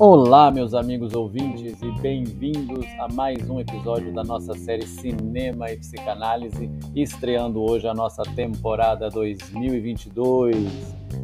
[0.00, 5.76] Olá, meus amigos ouvintes, e bem-vindos a mais um episódio da nossa série Cinema e
[5.76, 10.56] Psicanálise, estreando hoje a nossa temporada 2022.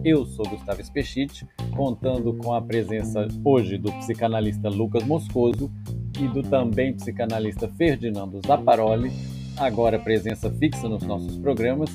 [0.04, 1.46] Eu sou Gustavo Espechite,
[1.76, 5.70] contando com a presença hoje do psicanalista Lucas Moscoso
[6.18, 9.12] e do também psicanalista Ferdinando Zapparoli,
[9.56, 11.90] agora presença fixa nos nossos programas,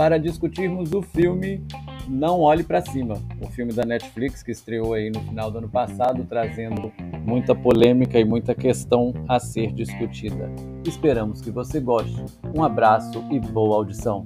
[0.00, 1.62] para discutirmos o filme
[2.08, 5.68] não Olhe para Cima, o filme da Netflix que estreou aí no final do ano
[5.68, 6.90] passado, trazendo
[7.22, 10.50] muita polêmica e muita questão a ser discutida.
[10.86, 12.24] Esperamos que você goste.
[12.56, 14.24] Um abraço e boa audição.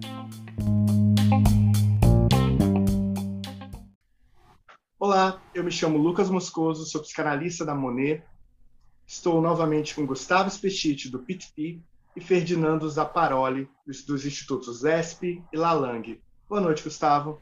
[4.97, 8.23] Olá, eu me chamo Lucas Moscoso, sou psicanalista da Monet.
[9.05, 11.83] Estou novamente com Gustavo Spechite, do PITP,
[12.17, 16.21] e Ferdinando Zapparoli, dos Institutos ESP e Lalang.
[16.49, 17.41] Boa noite, Gustavo.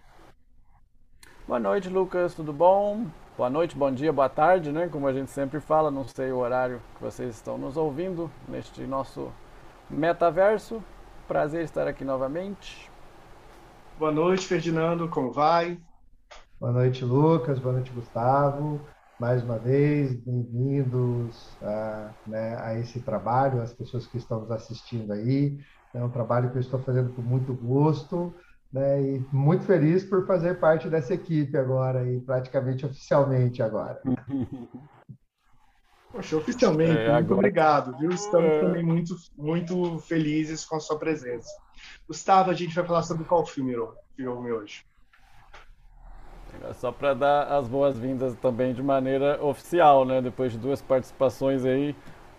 [1.46, 3.06] Boa noite, Lucas, tudo bom?
[3.36, 4.88] Boa noite, bom dia, boa tarde, né?
[4.88, 8.82] Como a gente sempre fala, não sei o horário que vocês estão nos ouvindo neste
[8.82, 9.30] nosso
[9.90, 10.82] metaverso.
[11.26, 12.90] Prazer estar aqui novamente.
[13.98, 15.78] Boa noite, Ferdinando, como vai?
[16.58, 18.80] Boa noite, Lucas, boa noite, Gustavo.
[19.22, 25.12] Mais uma vez, bem-vindos a, né, a esse trabalho, as pessoas que estão nos assistindo
[25.12, 25.60] aí.
[25.94, 28.34] É um trabalho que eu estou fazendo com muito gosto
[28.72, 29.00] né?
[29.00, 34.02] E muito feliz por fazer parte dessa equipe agora, e praticamente oficialmente agora.
[36.10, 38.10] Poxa, oficialmente, é, muito obrigado, viu?
[38.10, 38.60] Estamos é...
[38.60, 41.48] também muito, muito felizes com a sua presença.
[42.08, 43.76] Gustavo, a gente vai falar sobre qual filme,
[44.16, 44.84] filme hoje?
[46.64, 50.22] É só para dar as boas-vindas também de maneira oficial, né?
[50.22, 51.92] Depois de duas participações aí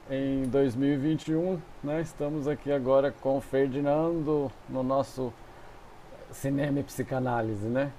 [0.10, 2.00] em 2021, né?
[2.00, 5.34] Estamos aqui agora com o Ferdinando no nosso
[6.32, 7.92] cinema e psicanálise, né?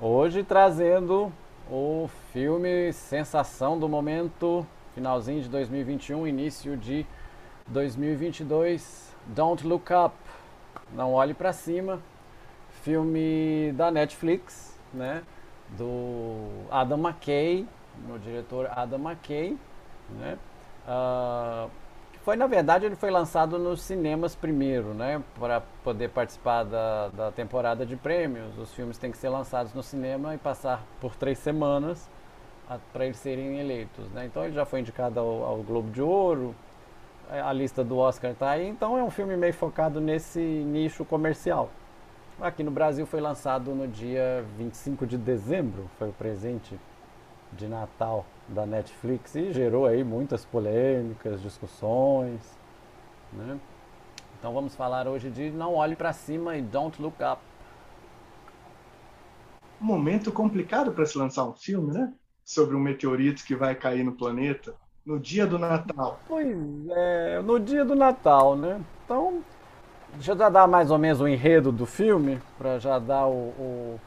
[0.00, 1.30] Hoje trazendo
[1.70, 7.04] o filme Sensação do Momento, finalzinho de 2021, início de
[7.66, 10.14] 2022, Don't Look Up,
[10.94, 12.00] Não Olhe para Cima,
[12.82, 15.22] filme da Netflix, né?
[15.76, 17.66] Do Adam McKay,
[18.08, 19.56] o diretor Adam McKay,
[20.10, 20.38] né?
[20.86, 21.70] Uh,
[22.22, 25.22] foi, na verdade, ele foi lançado nos cinemas primeiro, né?
[25.38, 28.56] Para poder participar da, da temporada de prêmios.
[28.58, 32.08] Os filmes têm que ser lançados no cinema e passar por três semanas
[32.92, 34.24] para eles serem eleitos, né?
[34.26, 36.54] Então ele já foi indicado ao, ao Globo de Ouro,
[37.28, 41.70] a lista do Oscar está aí, então é um filme meio focado nesse nicho comercial.
[42.42, 46.76] Aqui no Brasil foi lançado no dia 25 de dezembro, foi o presente
[47.52, 52.40] de Natal da Netflix e gerou aí muitas polêmicas, discussões,
[53.32, 53.60] né?
[54.36, 57.40] Então vamos falar hoje de Não Olhe para Cima e Don't Look Up.
[59.80, 62.12] Um momento complicado para se lançar um filme, né?
[62.44, 64.74] Sobre um meteorito que vai cair no planeta
[65.06, 66.18] no dia do Natal.
[66.26, 66.56] Pois
[66.90, 68.80] é, no dia do Natal, né?
[69.04, 69.44] Então,
[70.12, 73.48] deixa eu já dar mais ou menos o enredo do filme, para já dar o,
[73.58, 74.00] o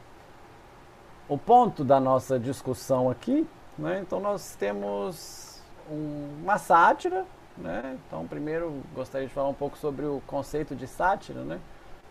[1.28, 3.46] o ponto da nossa discussão aqui,
[3.76, 4.00] né?
[4.00, 7.24] Então nós temos um, uma sátira,
[7.56, 7.98] né?
[8.06, 11.58] Então primeiro gostaria de falar um pouco sobre o conceito de sátira, né?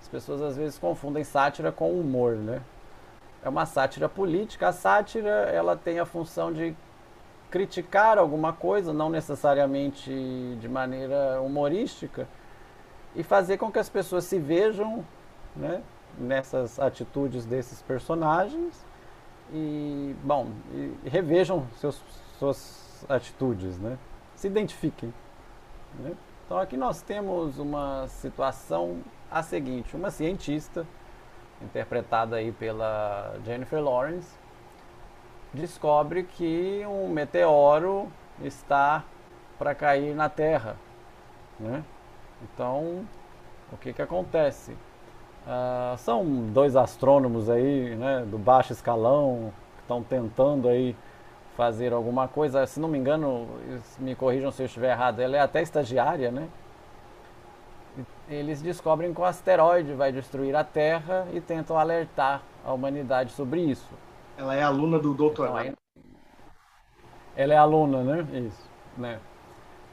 [0.02, 2.62] As pessoas às vezes confundem sátira com humor, né?
[3.44, 4.68] É uma sátira política.
[4.68, 6.76] A sátira ela tem a função de
[7.50, 10.12] criticar alguma coisa, não necessariamente
[10.60, 12.28] de maneira humorística,
[13.16, 15.06] e fazer com que as pessoas se vejam,
[15.56, 15.82] né?
[16.18, 18.86] Nessas atitudes desses personagens
[19.52, 22.02] e, bom, e revejam seus,
[22.40, 23.98] suas atitudes, né?
[24.36, 25.14] Se identifiquem.
[26.00, 26.14] Né?
[26.46, 29.02] Então aqui nós temos uma situação
[29.32, 30.86] a seguinte, uma cientista,
[31.62, 34.36] interpretada aí pela Jennifer Lawrence,
[35.54, 38.12] descobre que um meteoro
[38.42, 39.04] está
[39.58, 40.76] para cair na Terra.
[41.60, 41.84] Né?
[42.54, 43.06] Então,
[43.72, 44.72] o que, que acontece?
[44.72, 50.96] Uh, são dois astrônomos aí, né, do baixo escalão, que estão tentando aí
[51.56, 52.66] fazer alguma coisa.
[52.66, 53.48] Se não me engano,
[54.00, 56.48] me corrijam se eu estiver errado, ela é até estagiária, né?
[58.28, 63.62] Eles descobrem que o asteroide vai destruir a Terra e tentam alertar a humanidade sobre
[63.62, 63.94] isso.
[64.38, 65.68] Ela é aluna do doutorado.
[65.68, 65.78] Então,
[67.36, 68.28] ela é aluna, né?
[68.48, 69.20] Isso, né?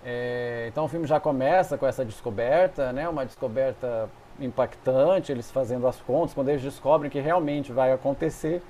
[0.05, 3.09] É, então o filme já começa com essa descoberta, né?
[3.09, 4.09] Uma descoberta
[4.41, 8.63] impactante, eles fazendo as contas, quando eles descobrem que realmente vai acontecer,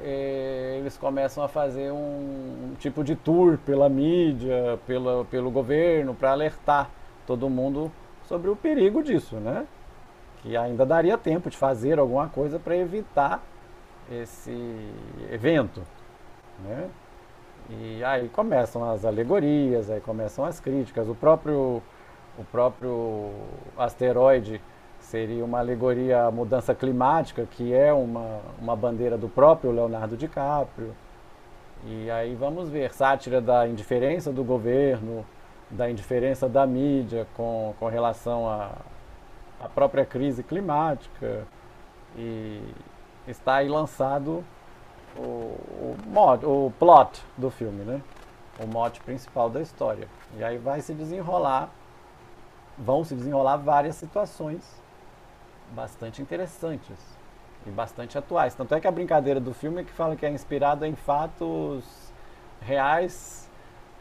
[0.00, 6.14] eh, eles começam a fazer um, um, tipo de tour pela mídia, pela, pelo governo,
[6.14, 6.90] para alertar
[7.26, 7.90] todo mundo
[8.24, 9.66] sobre o perigo disso, né?
[10.42, 13.42] que ainda daria tempo de fazer alguma coisa para evitar
[14.10, 14.52] esse
[15.30, 15.82] evento.
[16.64, 16.88] Né?
[17.68, 21.08] E aí começam as alegorias, aí começam as críticas.
[21.08, 21.82] O próprio,
[22.38, 23.30] o próprio
[23.76, 24.60] asteroide
[25.00, 30.94] seria uma alegoria à mudança climática, que é uma, uma bandeira do próprio Leonardo DiCaprio.
[31.84, 35.24] E aí vamos ver sátira da indiferença do governo,
[35.70, 38.72] da indiferença da mídia com, com relação à,
[39.60, 41.46] à própria crise climática.
[42.16, 42.62] E
[43.26, 44.42] está aí lançado
[45.16, 48.02] o, o, mod, o plot do filme, né?
[48.60, 50.08] O mote principal da história.
[50.36, 51.70] E aí vai se desenrolar,
[52.76, 54.62] vão se desenrolar várias situações
[55.70, 56.98] bastante interessantes
[57.66, 58.54] e bastante atuais.
[58.54, 62.12] Tanto é que a brincadeira do filme é que fala que é inspirado em fatos
[62.60, 63.48] reais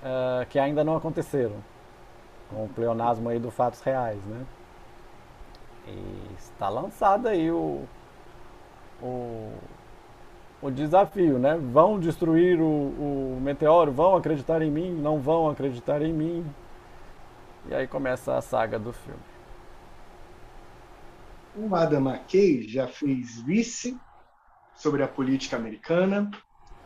[0.02, 1.56] uh, que ainda não aconteceram.
[2.50, 4.46] Com o pleonasmo aí do fatos reais, né?
[5.88, 7.84] E está lançado aí o,
[9.02, 9.54] o,
[10.62, 11.58] o desafio, né?
[11.58, 16.46] Vão destruir o, o meteoro, vão acreditar em mim, não vão acreditar em mim.
[17.70, 19.20] E aí começa a saga do filme.
[21.56, 23.98] O Adam McKay já fez Vice
[24.76, 26.30] sobre a política americana,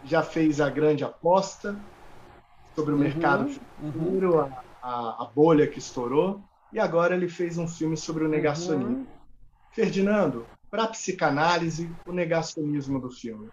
[0.03, 1.75] já fez A Grande Aposta
[2.73, 4.51] sobre o uhum, mercado futuro, uhum.
[4.81, 6.41] a, a, bolha que estourou,
[6.71, 8.95] e agora ele fez um filme sobre o negacionismo.
[8.95, 9.07] Uhum.
[9.71, 13.49] Ferdinando, para a psicanálise, o negacionismo do filme.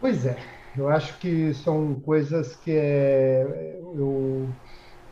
[0.00, 0.36] Pois é,
[0.76, 4.56] eu acho que são coisas que é, eu,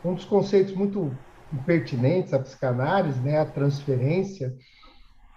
[0.03, 1.21] um dos conceitos muito
[1.65, 4.55] pertinentes à psicanálise, né, a transferência,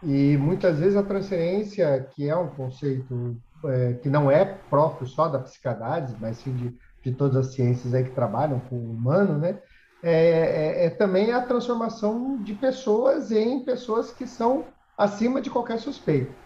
[0.02, 3.36] e muitas vezes a transferência, que é um conceito
[3.66, 6.74] é, que não é próprio só da psicanálise, mas sim de,
[7.04, 9.60] de todas as ciências aí que trabalham com o humano, né,
[10.02, 15.78] é, é, é também a transformação de pessoas em pessoas que são acima de qualquer
[15.78, 16.39] suspeito.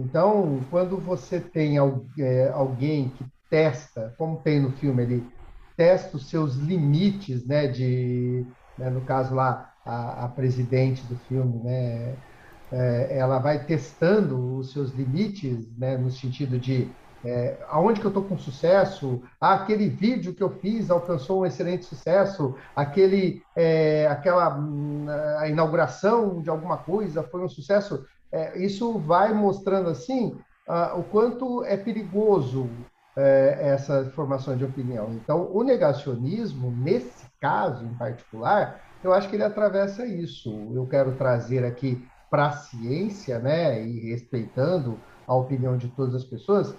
[0.00, 1.76] Então, quando você tem
[2.18, 5.26] é, alguém que testa, como tem no filme ali,
[5.76, 8.46] testa os seus limites, né, de,
[8.78, 12.16] né, no caso lá, a, a, presidente do filme, né,
[12.72, 16.90] é, ela vai testando os seus limites, né, no sentido de
[17.24, 21.46] é, aonde que eu estou com sucesso, ah, aquele vídeo que eu fiz alcançou um
[21.46, 25.06] excelente sucesso, aquele, é, aquela hum,
[25.38, 28.04] a inauguração de alguma coisa foi um sucesso.
[28.32, 32.86] É, isso vai mostrando assim ah, o quanto é perigoso
[33.16, 35.14] é, essa formação de opinião.
[35.14, 40.72] Então, o negacionismo, nesse caso em particular, eu acho que ele atravessa isso.
[40.74, 46.24] Eu quero trazer aqui para a ciência, né, e respeitando a opinião de todas as
[46.24, 46.72] pessoas,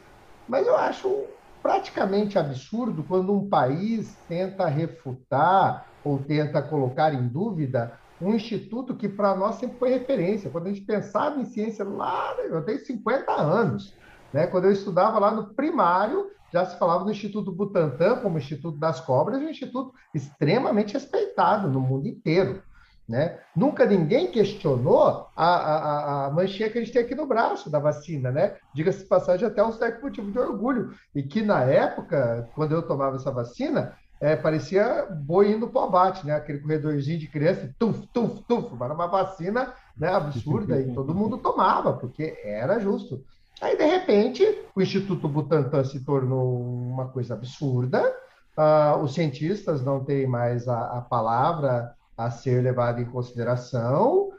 [0.48, 1.28] mas eu acho
[1.62, 9.10] praticamente absurdo quando um país tenta refutar ou tenta colocar em dúvida um instituto que
[9.10, 10.50] para nós sempre foi referência.
[10.50, 13.96] Quando a gente pensava em ciência lá, eu tenho 50 anos,
[14.32, 14.48] né?
[14.48, 19.00] Quando eu estudava lá no primário, já se falava do Instituto Butantan como Instituto das
[19.00, 22.62] Cobras, um instituto extremamente respeitado no mundo inteiro.
[23.08, 23.40] Né?
[23.54, 27.78] Nunca ninguém questionou a, a, a, manchinha que a gente tem aqui no braço da
[27.78, 28.56] vacina, né?
[28.74, 30.94] Diga-se de passagem, até um certo motivo de orgulho.
[31.14, 35.86] E que na época, quando eu tomava essa vacina, é, parecia boi indo para o
[35.86, 36.36] abate, né?
[36.36, 41.40] Aquele corredorzinho de criança, tuf, tuf, tuf, era uma vacina né, absurda e todo mundo
[41.40, 43.24] tomava, porque era justo.
[43.60, 44.44] Aí, de repente,
[44.76, 48.16] o Instituto Butantan se tornou uma coisa absurda,
[48.58, 54.30] uh, os cientistas não têm mais a, a palavra a ser levada em consideração.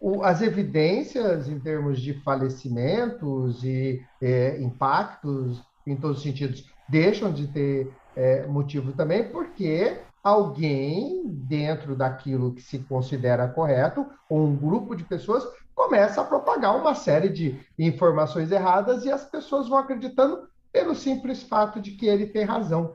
[0.00, 7.32] O, as evidências em termos de falecimentos e é, impactos em todos os sentidos deixam
[7.32, 14.56] de ter é, motivo também, porque alguém dentro daquilo que se considera correto, ou um
[14.56, 19.78] grupo de pessoas, começa a propagar uma série de informações erradas e as pessoas vão
[19.78, 22.94] acreditando pelo simples fato de que ele tem razão.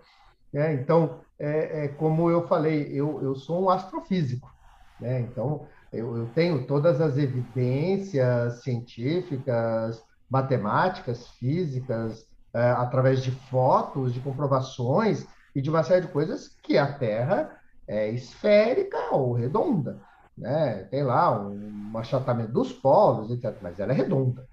[0.53, 0.73] Né?
[0.73, 4.51] Então, é, é, como eu falei, eu, eu sou um astrofísico,
[4.99, 5.19] né?
[5.21, 12.26] então eu, eu tenho todas as evidências científicas, matemáticas, físicas,
[12.57, 17.55] é, através de fotos, de comprovações e de uma série de coisas que a Terra
[17.87, 19.99] é esférica ou redonda.
[20.35, 20.87] Né?
[20.89, 24.47] Tem lá um, um achatamento dos polos, etc., mas ela é redonda.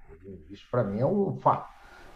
[0.50, 1.66] Isso para mim é um fato.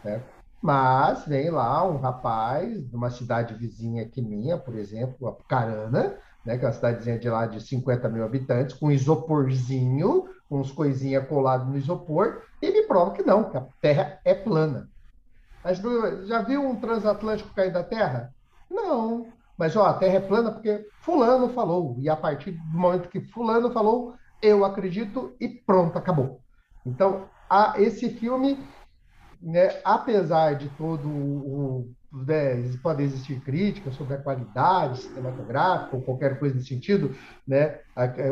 [0.05, 0.23] Né?
[0.61, 6.59] Mas vem lá um rapaz de uma cidade vizinha aqui minha, por exemplo, Apucarana, né,
[6.59, 11.27] que é uma cidadezinha de lá de 50 mil habitantes, com isoporzinho, com uns coisinhas
[11.27, 14.89] coladas no isopor, e me prova que não, que a Terra é plana.
[15.69, 15.83] Mas
[16.27, 18.33] já viu um transatlântico cair da Terra?
[18.71, 19.27] Não.
[19.59, 21.99] Mas ó, a Terra é plana porque fulano falou.
[22.01, 26.41] E a partir do momento que fulano falou, eu acredito e pronto, acabou.
[26.87, 28.59] Então, a, esse filme,
[29.43, 31.93] né, apesar de todo o.
[32.11, 32.61] Né,
[33.01, 37.15] existir críticas sobre a qualidade cinematográfica ou qualquer coisa nesse sentido,
[37.47, 37.81] né?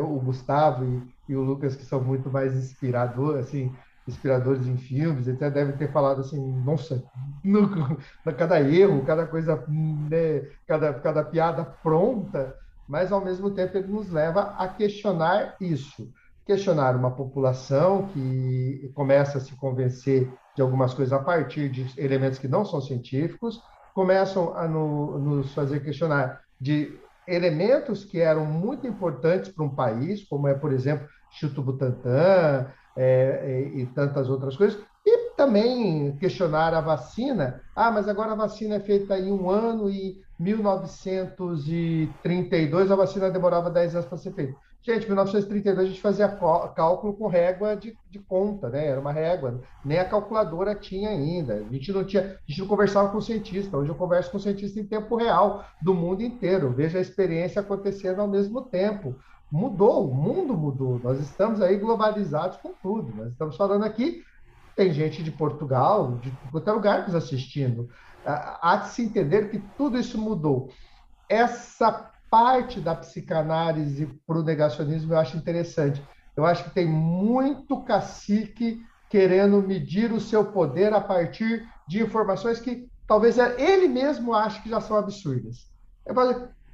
[0.01, 3.71] O Gustavo e, e o Lucas, que são muito mais inspiradores, assim,
[4.07, 7.03] inspiradores em filmes, até devem ter falado assim, nossa,
[7.43, 7.97] no,
[8.37, 12.55] cada erro, cada coisa, né, cada, cada piada pronta,
[12.87, 16.09] mas ao mesmo tempo ele nos leva a questionar isso.
[16.45, 22.39] Questionar uma população que começa a se convencer de algumas coisas a partir de elementos
[22.39, 23.61] que não são científicos,
[23.93, 26.97] começam a no, nos fazer questionar de
[27.27, 33.71] elementos que eram muito importantes para um país, como é, por exemplo, Chuto Butantan, é,
[33.73, 34.79] e, e tantas outras coisas.
[35.05, 37.61] E também questionar a vacina.
[37.73, 43.69] Ah, mas agora a vacina é feita em um ano e 1932 a vacina demorava
[43.69, 44.53] 10 anos para ser feita.
[44.81, 48.87] Gente, 1932 a gente fazia cálculo com régua de, de, conta, né?
[48.87, 51.55] Era uma régua, nem a calculadora tinha ainda.
[51.55, 53.75] A gente não tinha, a gente não conversava com cientista.
[53.75, 56.71] Hoje eu converso com cientista em tempo real do mundo inteiro.
[56.71, 59.13] Veja a experiência acontecendo ao mesmo tempo
[59.51, 60.99] mudou, o mundo mudou.
[61.03, 63.15] Nós estamos aí globalizados com tudo.
[63.15, 64.23] Nós estamos falando aqui,
[64.75, 67.89] tem gente de Portugal, de qualquer lugar nos assistindo.
[68.25, 70.69] Há de se entender que tudo isso mudou.
[71.29, 76.03] Essa parte da psicanálise para o negacionismo eu acho interessante.
[76.35, 82.59] Eu acho que tem muito cacique querendo medir o seu poder a partir de informações
[82.59, 85.71] que talvez ele mesmo ache que já são absurdas.
[86.05, 86.13] Eu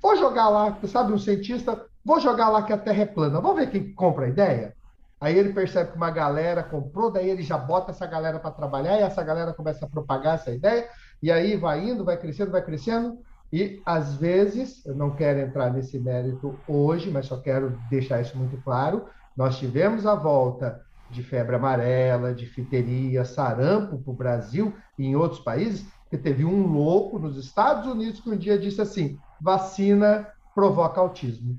[0.02, 3.40] vou jogar lá, sabe, um cientista Vou jogar lá que a Terra é plana.
[3.40, 4.76] Vamos ver quem compra a ideia?
[5.22, 8.98] Aí ele percebe que uma galera comprou, daí ele já bota essa galera para trabalhar
[8.98, 10.90] e essa galera começa a propagar essa ideia,
[11.22, 13.20] e aí vai indo, vai crescendo, vai crescendo.
[13.52, 18.38] E às vezes, eu não quero entrar nesse mérito hoje, mas só quero deixar isso
[18.38, 19.06] muito claro.
[19.38, 25.16] Nós tivemos a volta de febre amarela, de fiteria, sarampo para o Brasil e em
[25.16, 30.28] outros países, que teve um louco nos Estados Unidos que um dia disse assim: vacina
[30.54, 31.58] provoca autismo.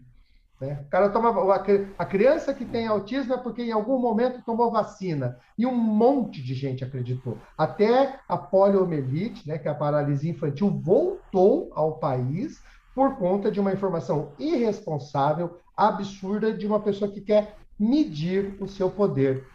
[0.65, 0.81] Né?
[0.87, 1.55] O cara toma,
[1.99, 5.39] a criança que tem autismo é porque em algum momento tomou vacina.
[5.59, 7.39] E um monte de gente acreditou.
[7.57, 12.63] Até a poliomielite, né, que é a paralisia infantil, voltou ao país
[12.95, 18.89] por conta de uma informação irresponsável, absurda, de uma pessoa que quer medir o seu
[18.91, 19.47] poder.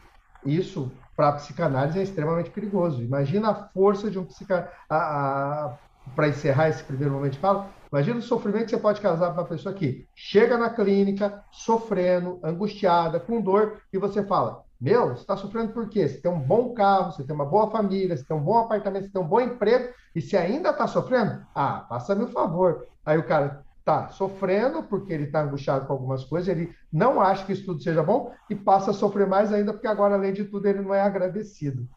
[0.46, 3.02] Isso, para a psicanálise, é extremamente perigoso.
[3.02, 5.80] Imagina a força de um psicanalista.
[6.16, 9.42] Para encerrar esse primeiro momento de fala, Imagina o sofrimento que você pode causar para
[9.42, 15.22] uma pessoa que chega na clínica sofrendo, angustiada, com dor, e você fala: Meu, você
[15.22, 16.08] está sofrendo por quê?
[16.08, 19.06] Você tem um bom carro, você tem uma boa família, você tem um bom apartamento,
[19.06, 22.86] você tem um bom emprego, e se ainda está sofrendo, ah, faça-me um favor.
[23.04, 27.44] Aí o cara está sofrendo porque ele está angustiado com algumas coisas, ele não acha
[27.44, 30.46] que isso tudo seja bom e passa a sofrer mais ainda porque agora, além de
[30.46, 31.88] tudo, ele não é agradecido.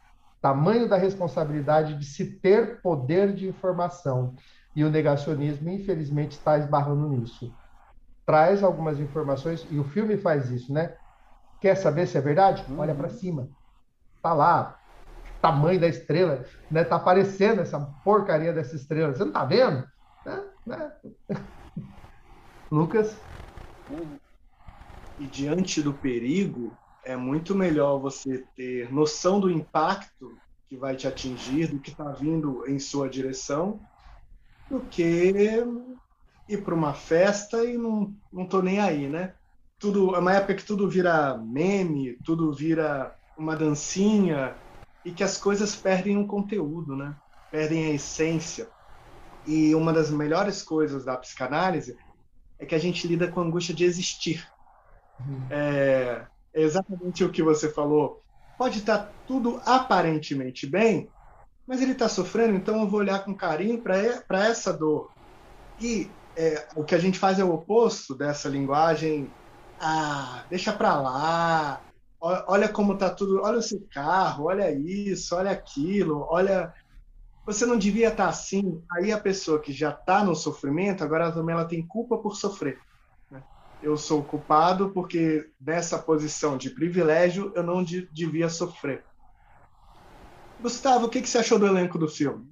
[0.40, 4.34] Tamanho da responsabilidade de se ter poder de informação.
[4.74, 7.54] E o negacionismo, infelizmente, está esbarrando nisso.
[8.26, 10.96] Traz algumas informações, e o filme faz isso, né?
[11.60, 12.64] Quer saber se é verdade?
[12.70, 12.78] Uhum.
[12.80, 13.50] Olha para cima.
[14.22, 14.78] Tá lá,
[15.40, 16.84] tamanho da estrela, né?
[16.84, 19.14] Tá aparecendo essa porcaria dessa estrela.
[19.14, 19.86] Você não tá vendo?
[20.26, 20.44] Né?
[20.66, 20.92] Né?
[22.70, 23.28] Lucas?
[25.18, 31.06] E diante do perigo, é muito melhor você ter noção do impacto que vai te
[31.06, 33.82] atingir, do que está vindo em sua direção,
[34.72, 35.32] do que
[36.48, 39.34] ir para uma festa e não, não tô nem aí, né?
[39.78, 44.58] Tudo, é uma época que tudo vira meme, tudo vira uma dancinha
[45.04, 47.14] e que as coisas perdem um conteúdo, né?
[47.50, 48.70] Perdem a essência.
[49.44, 51.98] E uma das melhores coisas da psicanálise
[52.58, 54.48] é que a gente lida com a angústia de existir.
[55.20, 55.46] Uhum.
[55.50, 58.22] É, é exatamente o que você falou.
[58.56, 61.12] Pode estar tudo aparentemente bem,
[61.66, 65.10] mas ele está sofrendo, então eu vou olhar com carinho para essa dor.
[65.80, 69.30] E é, o que a gente faz é o oposto dessa linguagem.
[69.80, 71.80] Ah, deixa para lá.
[72.20, 73.42] Olha como tá tudo.
[73.42, 76.72] Olha seu carro, olha isso, olha aquilo, olha.
[77.44, 78.82] Você não devia estar tá assim.
[78.92, 82.78] Aí a pessoa que já está no sofrimento, agora também ela tem culpa por sofrer.
[83.30, 83.42] Né?
[83.82, 89.04] Eu sou culpado porque nessa posição de privilégio eu não devia sofrer.
[90.62, 92.50] Gustavo, o que, que você achou do elenco do filme?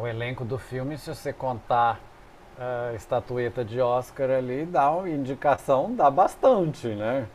[0.00, 2.00] o elenco do filme, se você contar
[2.58, 7.26] a estatueta de Oscar ali, dá uma indicação, dá bastante, né?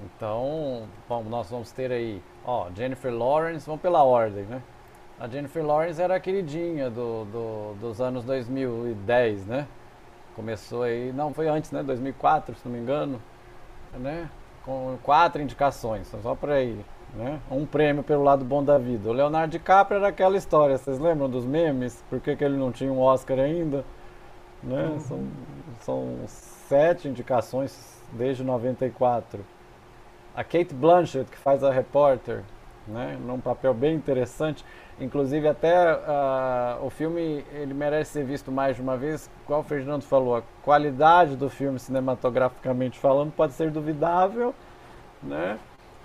[0.00, 4.62] Então, bom, nós vamos ter aí, ó, Jennifer Lawrence, vamos pela ordem, né?
[5.20, 9.66] A Jennifer Lawrence era a queridinha do, do, dos anos 2010, né?
[10.38, 11.82] começou aí, não, foi antes, né?
[11.82, 13.20] 2004, se não me engano,
[13.94, 14.30] né?
[14.64, 16.84] Com quatro indicações, só para ir,
[17.14, 17.40] né?
[17.50, 19.08] Um prêmio pelo lado bom da vida.
[19.08, 22.02] O Leonardo DiCaprio era aquela história, vocês lembram dos memes?
[22.08, 23.84] Por que, que ele não tinha um Oscar ainda?
[24.62, 24.84] Né?
[24.84, 25.00] Uhum.
[25.00, 25.28] São,
[25.80, 29.44] são sete indicações desde 94.
[30.34, 32.42] A Kate Blanchett, que faz a repórter,
[32.86, 33.18] né?
[33.24, 34.64] num papel bem interessante.
[35.00, 39.62] Inclusive até uh, o filme ele merece ser visto mais de uma vez, igual o
[39.62, 44.52] Fernando falou, a qualidade do filme cinematograficamente falando pode ser duvidável,
[45.22, 45.58] né?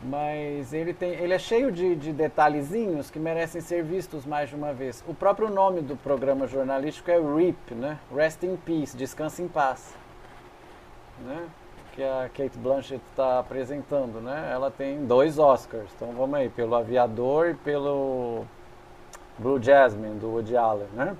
[0.04, 4.56] Mas ele tem, ele é cheio de, de detalhezinhos que merecem ser vistos mais de
[4.56, 5.04] uma vez.
[5.08, 7.98] O próprio nome do programa jornalístico é RIP, né?
[8.14, 9.96] Rest in Peace, Descanse em Paz,
[11.20, 11.48] né?
[11.94, 14.50] Que a Kate Blanchett está apresentando, né?
[14.52, 18.46] Ela tem dois Oscars, então vamos aí, pelo Aviador e pelo
[19.38, 21.16] Blue Jasmine, do Woody Allen, né?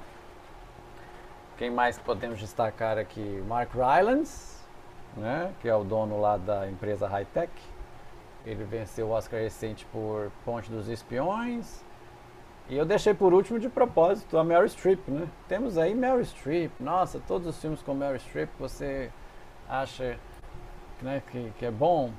[1.58, 3.42] Quem mais podemos destacar aqui?
[3.48, 4.58] Mark Rylance,
[5.16, 5.54] né?
[5.62, 7.52] Que é o dono lá da empresa High Tech.
[8.46, 11.84] Ele venceu o Oscar recente por Ponte dos Espiões.
[12.70, 15.28] E eu deixei por último de propósito a Meryl Streep, né?
[15.48, 16.72] Temos aí Meryl Streep.
[16.80, 19.12] Nossa, todos os filmes com Meryl Streep você
[19.68, 20.18] acha
[21.04, 22.12] né, que, que é bom?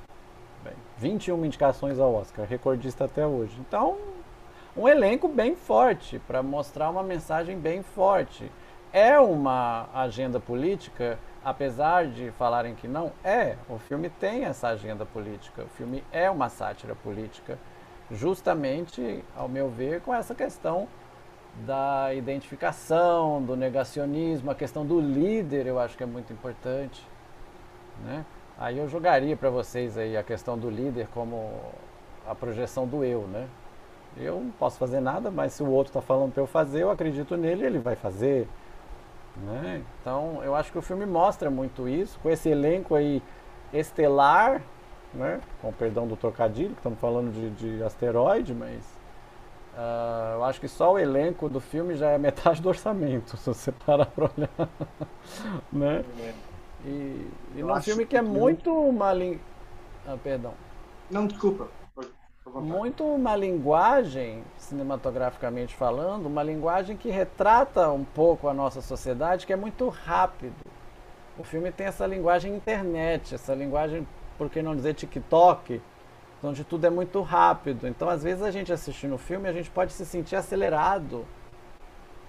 [0.63, 3.55] Bem, 21 indicações ao Oscar, recordista até hoje.
[3.59, 3.97] Então,
[4.75, 8.51] um elenco bem forte, para mostrar uma mensagem bem forte.
[8.93, 13.55] É uma agenda política, apesar de falarem que não, é.
[13.69, 15.61] O filme tem essa agenda política.
[15.61, 17.59] O filme é uma sátira política,
[18.11, 20.87] justamente, ao meu ver, com essa questão
[21.65, 27.01] da identificação, do negacionismo, a questão do líder, eu acho que é muito importante,
[28.03, 28.25] né?
[28.57, 31.53] Aí eu jogaria para vocês aí a questão do líder como
[32.27, 33.47] a projeção do eu, né?
[34.17, 36.89] Eu não posso fazer nada, mas se o outro está falando para eu fazer, eu
[36.89, 38.47] acredito nele, ele vai fazer.
[39.37, 39.83] Né?
[40.01, 43.21] Então, eu acho que o filme mostra muito isso, com esse elenco aí
[43.73, 44.61] estelar,
[45.13, 45.41] né?
[45.61, 48.83] com perdão do trocadilho, que estamos falando de, de asteroide, mas
[49.73, 53.47] uh, eu acho que só o elenco do filme já é metade do orçamento, se
[53.47, 54.69] você parar para olhar.
[55.71, 56.03] né?
[56.85, 59.39] E, e num filme que é muito malin...
[60.07, 60.53] Ah, perdão.
[61.09, 61.67] Não, desculpa
[62.61, 69.53] muito uma linguagem, cinematograficamente falando, uma linguagem que retrata um pouco a nossa sociedade, que
[69.53, 70.55] é muito rápido.
[71.37, 75.81] O filme tem essa linguagem internet, essa linguagem, por que não dizer TikTok,
[76.41, 77.87] onde tudo é muito rápido.
[77.87, 81.25] Então, às vezes, a gente assistindo o filme, a gente pode se sentir acelerado,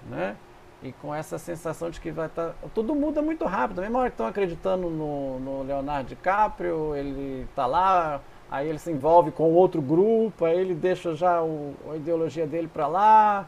[0.09, 0.35] né?
[0.83, 2.49] E com essa sensação de que vai estar.
[2.49, 2.55] Tá...
[2.73, 3.81] Tudo muda muito rápido.
[3.81, 8.91] mesmo hora que estão acreditando no, no Leonardo DiCaprio, ele está lá aí ele se
[8.91, 13.47] envolve com outro grupo, aí ele deixa já o, a ideologia dele para lá.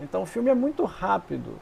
[0.00, 1.58] Então o filme é muito rápido.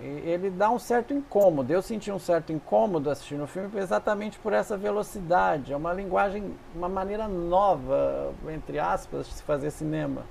[0.00, 1.70] E ele dá um certo incômodo.
[1.70, 5.74] Eu senti um certo incômodo assistindo o filme exatamente por essa velocidade.
[5.74, 10.24] É uma linguagem, uma maneira nova, entre aspas, de se fazer cinema.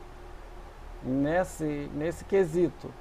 [1.03, 2.91] Nesse, nesse quesito.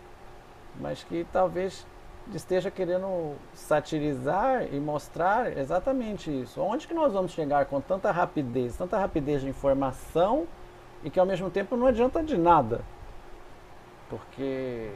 [0.79, 1.87] Mas que talvez
[2.35, 6.61] esteja querendo satirizar e mostrar exatamente isso.
[6.61, 10.47] Onde que nós vamos chegar com tanta rapidez, tanta rapidez de informação
[11.03, 12.83] e que ao mesmo tempo não adianta de nada?
[14.11, 14.91] Porque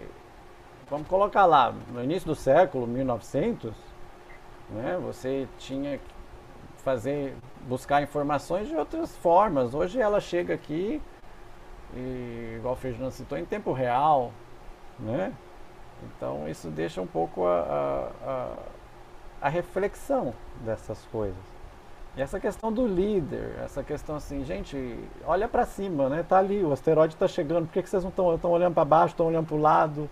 [0.89, 3.75] vamos colocar lá, no início do século 1900,
[4.71, 6.13] né, você tinha que
[6.83, 9.75] fazer buscar informações de outras formas.
[9.75, 11.01] Hoje ela chega aqui
[11.95, 14.33] e igual o Ferdinando citou em tempo real,
[14.99, 15.33] né?
[16.17, 18.49] Então isso deixa um pouco a, a,
[19.47, 20.35] a, reflexão
[20.65, 21.53] dessas coisas.
[22.17, 26.23] E essa questão do líder, essa questão assim, gente, olha para cima, né?
[26.23, 29.15] Tá ali, o asteroide está chegando, por que, que vocês não estão olhando para baixo,
[29.15, 30.11] estão olhando para o lado?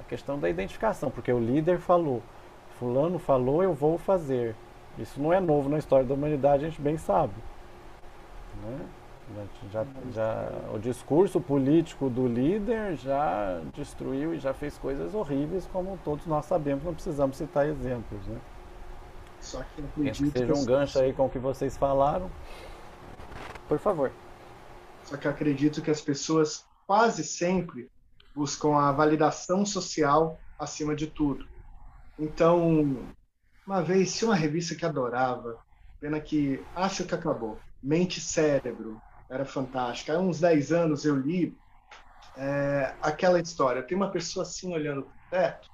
[0.00, 2.22] A questão da identificação, porque o líder falou,
[2.78, 4.56] fulano falou, eu vou fazer.
[4.98, 7.34] Isso não é novo na história da humanidade, a gente bem sabe.
[8.62, 8.78] Né?
[9.72, 15.98] Já, já, o discurso político do líder já destruiu e já fez coisas horríveis, como
[16.04, 18.24] todos nós sabemos, não precisamos citar exemplos.
[18.26, 18.40] Né?
[19.40, 22.30] Só que acredito que seja um gancho aí com o que vocês falaram.
[23.68, 24.12] Por favor.
[25.04, 27.90] Só que acredito que as pessoas quase sempre
[28.34, 31.46] buscam a validação social acima de tudo.
[32.18, 32.96] Então,
[33.66, 35.58] uma vez, se uma revista que adorava,
[36.00, 40.14] pena que acho que acabou, Mente Cérebro, era fantástica.
[40.14, 41.56] Há uns 10 anos eu li
[42.36, 43.82] é, aquela história.
[43.82, 45.68] Tem uma pessoa assim olhando para o teto.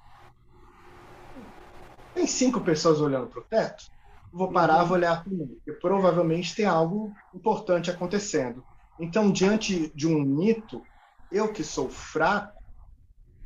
[2.13, 3.83] Tem cinco pessoas olhando para o teto.
[4.31, 4.87] Vou parar, uhum.
[4.87, 5.47] vou olhar para mim.
[5.47, 8.63] Porque provavelmente tem algo importante acontecendo.
[8.99, 10.83] Então, diante de um mito,
[11.31, 12.61] eu que sou fraco,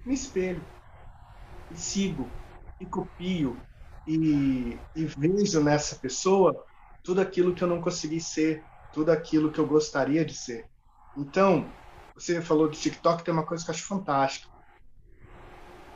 [0.06, 0.64] me espelho
[1.72, 2.30] e sigo.
[2.80, 3.58] e copio
[4.08, 6.66] e, e vejo nessa pessoa
[7.04, 8.64] tudo aquilo que eu não consegui ser,
[8.98, 10.66] tudo aquilo que eu gostaria de ser.
[11.16, 11.70] Então,
[12.16, 14.52] você falou do TikTok, tem uma coisa que eu acho fantástica.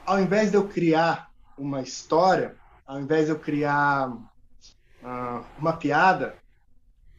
[0.06, 6.38] Ao invés de eu criar uma história, ao invés de eu criar uh, uma piada,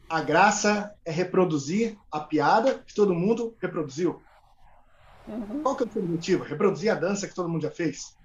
[0.09, 4.23] a graça é reproduzir a piada que todo mundo reproduziu.
[5.27, 5.63] Uhum.
[5.63, 6.45] Qual que é o objetivo?
[6.45, 8.15] Reproduzir a dança que todo mundo já fez.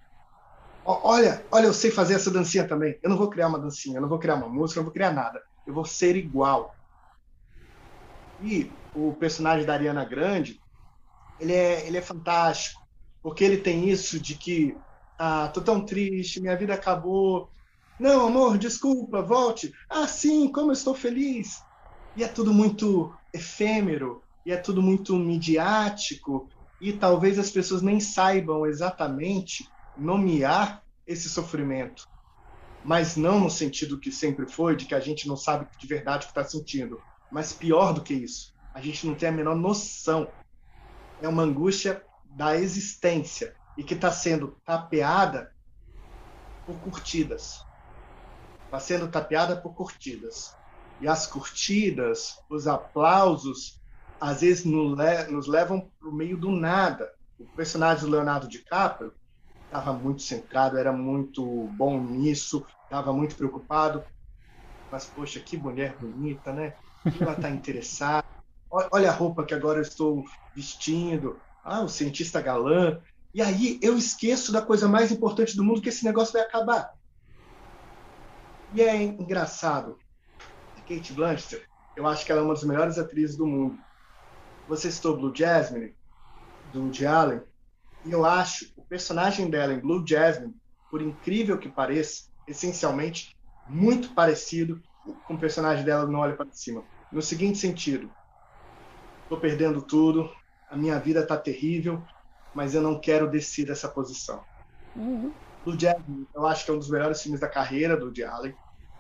[0.85, 3.01] Olha, olha, eu sei fazer essa dancinha também.
[3.03, 4.94] Eu não vou criar uma dancinha, eu não vou criar uma música, eu não vou
[4.94, 5.42] criar nada.
[5.66, 6.78] Eu vou ser igual.
[8.38, 10.62] E o personagem da Ariana Grande,
[11.38, 12.81] ele é, ele é fantástico,
[13.22, 14.81] porque ele tem isso de que,
[15.18, 17.53] ah, tô tão triste, minha vida acabou.
[17.98, 19.72] Não, amor, desculpa, volte.
[19.90, 21.64] Ah, sim, como eu estou feliz.
[22.14, 26.48] E é tudo muito efêmero, e é tudo muito midiático,
[26.81, 32.03] e talvez as pessoas nem saibam exatamente nomear esse sofrimento,
[32.83, 36.24] mas não no sentido que sempre foi, de que a gente não sabe de verdade
[36.24, 39.57] o que está sentindo, mas pior do que isso, a gente não tem a menor
[39.57, 40.33] noção.
[41.21, 45.53] É uma angústia da existência e que está sendo tapeada
[46.64, 47.67] por curtidas.
[48.64, 50.57] Está sendo tapeada por curtidas.
[51.01, 53.81] E as curtidas, os aplausos,
[54.21, 57.11] às vezes nos levam para o meio do nada.
[57.38, 59.14] O personagem do Leonardo DiCaprio
[59.64, 64.05] estava muito centrado, era muito bom nisso, estava muito preocupado.
[64.91, 66.77] Mas, poxa, que mulher bonita, né?
[67.21, 68.27] Ela está interessada.
[68.71, 71.42] Olha a roupa que agora eu estou vestindo.
[71.62, 73.01] Ah, o cientista galã.
[73.33, 76.92] E aí eu esqueço da coisa mais importante do mundo, que esse negócio vai acabar.
[78.73, 79.99] E é engraçado.
[80.77, 81.66] A Kate Blanchett,
[81.97, 83.79] eu acho que ela é uma das melhores atrizes do mundo.
[84.66, 85.94] Você citou Blue Jasmine,
[86.64, 87.42] do Woody Allen.
[88.05, 90.55] E eu acho o personagem dela em Blue Jasmine,
[90.90, 94.81] por incrível que pareça, essencialmente muito parecido
[95.25, 96.85] com o personagem dela no Olho para Cima.
[97.11, 98.12] No seguinte sentido:
[99.23, 100.31] estou perdendo tudo,
[100.68, 102.05] a minha vida está terrível,
[102.55, 104.44] mas eu não quero descer dessa posição.
[104.94, 105.33] Uhum.
[105.64, 108.57] Blue Jasmine, eu acho que é um dos melhores filmes da carreira do Woody.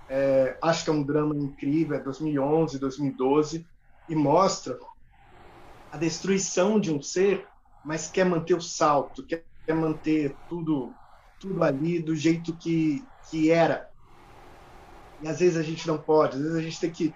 [0.08, 3.66] É, acho que é um drama incrível, é 2011, 2012,
[4.08, 4.78] e mostra
[5.92, 7.46] a destruição de um ser
[7.88, 9.44] mas quer manter o salto, quer
[9.74, 10.94] manter tudo
[11.40, 13.88] tudo ali do jeito que, que era.
[15.22, 17.14] E às vezes a gente não pode, às vezes a gente tem que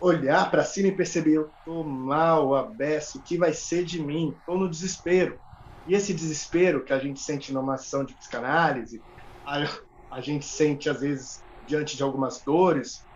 [0.00, 4.34] olhar para cima e perceber: eu estou mal, abesso, o que vai ser de mim?
[4.38, 5.38] Estou no desespero.
[5.86, 9.02] E esse desespero que a gente sente numa ação de psicanálise,
[9.44, 9.64] a,
[10.10, 13.06] a gente sente às vezes diante de algumas dores,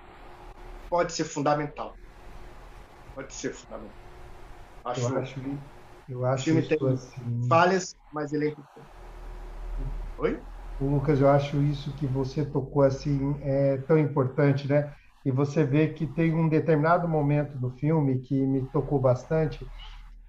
[0.88, 1.98] pode ser fundamental.
[3.14, 3.94] Pode ser fundamental.
[4.84, 5.40] Acho, eu acho
[6.08, 7.48] eu acho o filme tem assim...
[7.48, 8.90] falhas, mas ele é importante.
[10.18, 10.42] Oi?
[10.80, 14.94] Lucas, eu acho isso que você tocou assim é tão importante, né?
[15.24, 19.66] E você vê que tem um determinado momento do filme que me tocou bastante,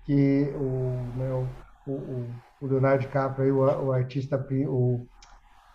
[0.05, 5.07] que o, meu, o, o Leonardo DiCaprio, o, o artista, o,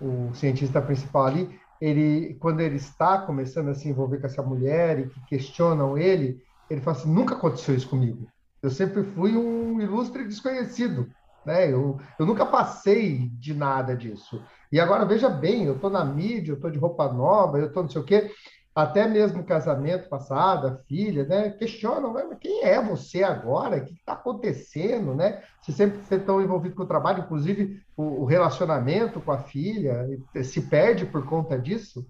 [0.01, 4.99] o cientista principal ali, ele, quando ele está começando a se envolver com essa mulher
[5.01, 8.29] e que questionam ele, ele fala assim: nunca aconteceu isso comigo.
[8.63, 11.09] Eu sempre fui um ilustre desconhecido.
[11.45, 11.73] Né?
[11.73, 14.43] Eu, eu nunca passei de nada disso.
[14.73, 17.85] E agora, veja bem, eu estou na mídia, eu estou de roupa nova, eu estou
[17.85, 18.31] não sei o quê.
[18.79, 21.51] Até mesmo casamento passado, a filha, né?
[21.51, 23.79] Questionam, quem é você agora?
[23.79, 25.43] O que está acontecendo, né?
[25.61, 30.07] Você sempre foi tão envolvido com o trabalho, inclusive o, o relacionamento com a filha
[30.45, 32.07] se perde por conta disso.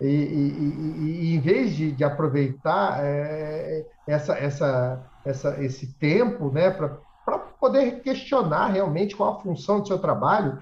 [0.00, 6.70] E, e, e, em vez de, de aproveitar é, essa, essa, essa, esse tempo né,
[6.70, 10.60] para poder questionar realmente qual a função do seu trabalho,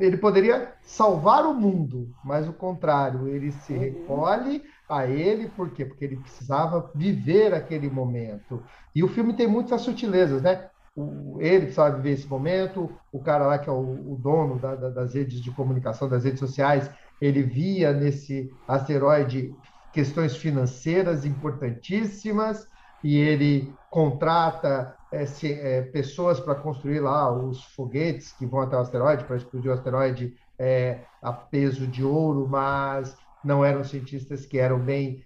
[0.00, 3.78] ele poderia salvar o mundo, mas o contrário, ele se uhum.
[3.78, 5.84] recolhe a ele, por quê?
[5.84, 8.62] Porque ele precisava viver aquele momento.
[8.94, 10.68] E o filme tem muitas sutilezas, né?
[10.96, 14.74] O, ele precisava viver esse momento, o cara lá que é o, o dono da,
[14.74, 19.54] da, das redes de comunicação, das redes sociais, ele via nesse asteroide
[19.92, 22.66] questões financeiras importantíssimas
[23.02, 28.80] e ele contrata é, é, pessoas para construir lá os foguetes que vão até o
[28.80, 34.58] asteroide, para explodir o asteroide é, a peso de ouro, mas não eram cientistas que
[34.58, 35.24] eram bem,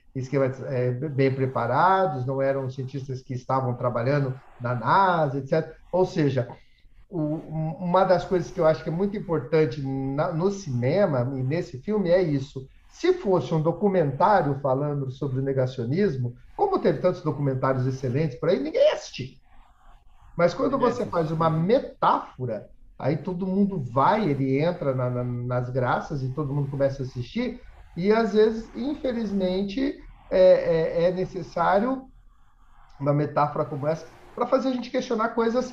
[0.68, 5.74] é, bem preparados, não eram cientistas que estavam trabalhando na NASA, etc.
[5.90, 6.48] Ou seja,
[7.10, 12.10] uma das coisas que eu acho que é muito importante no cinema e nesse filme
[12.10, 12.66] é isso.
[12.88, 18.60] Se fosse um documentário falando sobre o negacionismo, como teve tantos documentários excelentes por aí,
[18.60, 19.38] ninguém ia assistir.
[20.36, 25.70] Mas quando você faz uma metáfora, aí todo mundo vai, ele entra na, na, nas
[25.70, 27.60] graças e todo mundo começa a assistir,
[27.96, 29.98] e às vezes, infelizmente,
[30.30, 32.06] é, é, é necessário
[32.98, 35.72] uma metáfora como essa para fazer a gente questionar coisas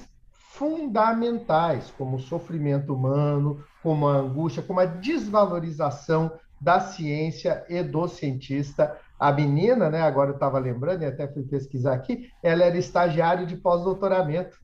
[0.51, 8.07] fundamentais, como o sofrimento humano, como a angústia, como a desvalorização da ciência e do
[8.07, 8.95] cientista.
[9.19, 13.45] A menina, né, agora eu estava lembrando, e até fui pesquisar aqui, ela era estagiária
[13.45, 14.57] de pós-doutoramento.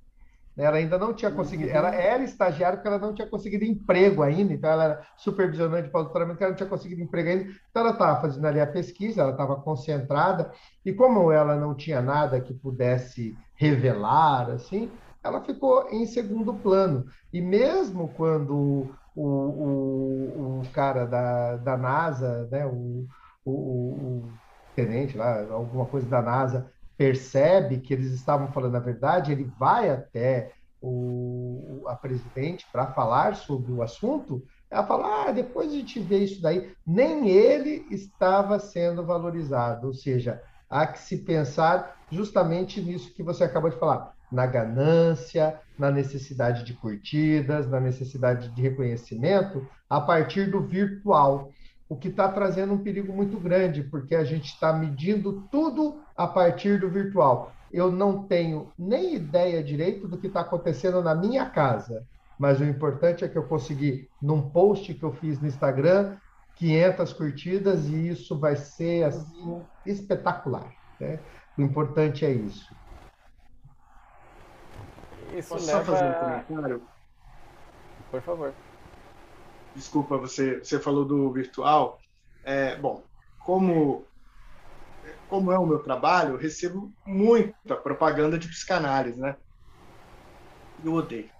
[0.57, 4.53] Ela ainda não tinha conseguido, ela era estagiária porque ela não tinha conseguido emprego ainda,
[4.53, 8.21] então ela era supervisionante de pós-doutoramento, ela não tinha conseguido emprego ainda, então ela estava
[8.21, 10.51] fazendo ali a pesquisa, ela estava concentrada,
[10.83, 17.05] e como ela não tinha nada que pudesse revelar, assim, ela ficou em segundo plano.
[17.31, 23.07] E mesmo quando o, o, o cara da, da NASA, né, o,
[23.45, 23.51] o,
[24.29, 24.39] o
[24.75, 29.89] tenente lá, alguma coisa da NASA, percebe que eles estavam falando a verdade, ele vai
[29.89, 35.99] até o, a presidente para falar sobre o assunto, ela fala, ah, depois a gente
[35.99, 36.71] vê isso daí.
[36.85, 43.43] Nem ele estava sendo valorizado, ou seja, há que se pensar justamente nisso que você
[43.43, 50.51] acabou de falar, na ganância, na necessidade de curtidas, na necessidade de reconhecimento, a partir
[50.51, 51.51] do virtual
[51.89, 56.27] o que está trazendo um perigo muito grande, porque a gente está medindo tudo a
[56.27, 57.53] partir do virtual.
[57.71, 62.05] Eu não tenho nem ideia direito do que está acontecendo na minha casa,
[62.39, 66.17] mas o importante é que eu consegui, num post que eu fiz no Instagram,
[66.55, 70.73] 500 curtidas e isso vai ser assim espetacular.
[70.99, 71.19] Né?
[71.57, 72.75] O importante é isso.
[75.35, 75.85] Isso Posso leva...
[75.85, 76.81] só fazer um comentário?
[78.09, 78.53] Por favor
[79.77, 81.99] desculpa, você, você falou do virtual.
[82.43, 83.03] É, bom,
[83.45, 84.05] como,
[85.27, 89.35] como é o meu trabalho, eu recebo muita propaganda de psicanálise, né?
[90.83, 91.31] Eu odeio.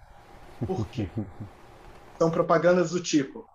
[0.66, 1.10] Por quê?
[2.18, 3.50] São propagandas do tipo: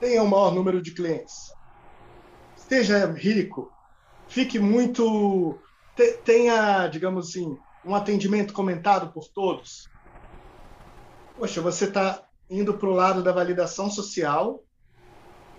[0.00, 1.52] tenha o maior número de clientes,
[2.56, 3.74] esteja rico,
[4.28, 5.62] fique muito.
[6.24, 9.90] tenha, digamos assim, um atendimento comentado por todos.
[11.36, 14.64] Poxa, você está indo para o lado da validação social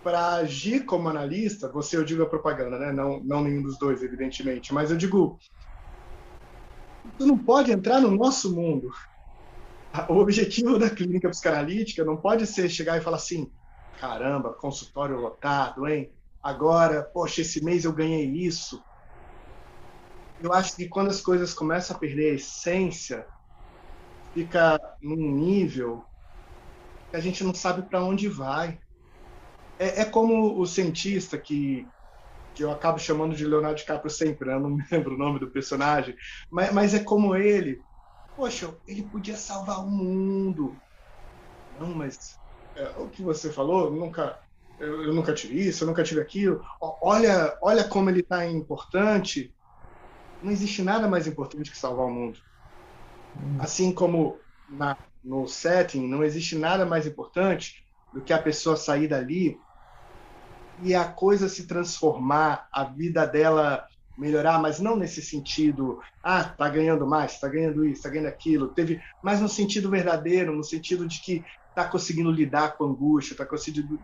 [0.04, 2.92] para agir como analista, você eu digo a propaganda, né?
[2.92, 5.40] Não, não nenhum dos dois, evidentemente, mas eu digo,
[7.18, 8.90] tu não pode entrar no nosso mundo.
[10.10, 13.52] O objetivo da clínica psicanalítica não pode ser chegar e falar assim,
[14.00, 16.12] caramba, consultório lotado, hein?
[16.42, 18.84] Agora, poxa, esse mês eu ganhei isso.
[20.40, 23.26] Eu acho que quando as coisas começam a perder a essência,
[24.34, 26.06] fica num nível
[27.14, 28.80] a gente não sabe para onde vai.
[29.78, 31.92] É, é, como o cientista que,
[32.54, 34.56] que eu acabo chamando de Leonardo DiCaprio sempre, né?
[34.56, 36.16] eu não me lembro o nome do personagem,
[36.50, 37.84] mas, mas é como ele.
[38.36, 40.82] Poxa, ele podia salvar o mundo.
[41.78, 42.40] Não, mas
[42.76, 44.40] é, o que você falou, nunca,
[44.80, 46.64] eu, eu, nunca tive isso, eu nunca tive aquilo.
[47.02, 49.54] Olha, olha como ele está importante.
[50.42, 52.40] Não existe nada mais importante que salvar o mundo.
[53.36, 53.58] Hum.
[53.60, 57.82] Assim como na no setting, não existe nada mais importante
[58.12, 59.63] do que a pessoa sair dali
[60.78, 63.86] e a coisa se transformar, a vida dela
[64.18, 68.74] melhorar, mas não nesse sentido, ah, tá ganhando mais, tá ganhando isso, tá ganhando aquilo,
[68.74, 73.36] teve, mas no sentido verdadeiro, no sentido de que tá conseguindo lidar com a angústia,
[73.36, 74.00] tá conseguindo,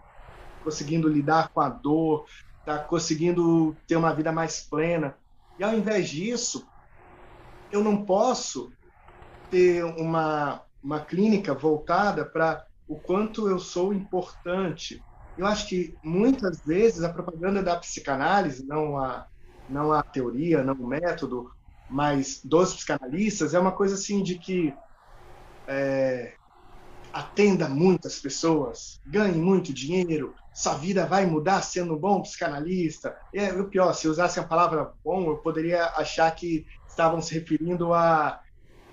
[0.62, 2.26] conseguindo lidar com a dor,
[2.66, 5.18] tá conseguindo ter uma vida mais plena.
[5.58, 6.70] E ao invés disso,
[7.72, 8.74] eu não posso
[9.50, 15.06] ter uma uma clínica voltada para o quanto eu sou importante.
[15.40, 19.26] Eu acho que muitas vezes a propaganda da psicanálise, não a,
[19.70, 21.50] não a teoria, não o método,
[21.88, 24.78] mas dos psicanalistas, é uma coisa assim de que
[25.70, 26.36] é,
[27.14, 33.18] atenda muitas pessoas, ganhe muito dinheiro, sua vida vai mudar sendo um bom psicanalista.
[33.34, 37.94] É, o pior, se usasse a palavra bom, eu poderia achar que estavam se referindo
[37.94, 38.42] a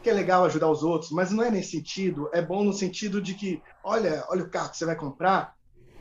[0.00, 2.30] que é legal ajudar os outros, mas não é nesse sentido.
[2.32, 5.55] É bom no sentido de que, olha, olha o carro que você vai comprar.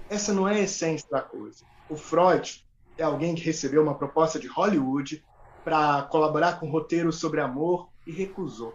[0.10, 1.66] Essa não é a essência da coisa.
[1.90, 2.64] O Freud
[2.98, 5.24] é alguém que recebeu uma proposta de Hollywood
[5.64, 8.74] para colaborar com um roteiro sobre amor e recusou.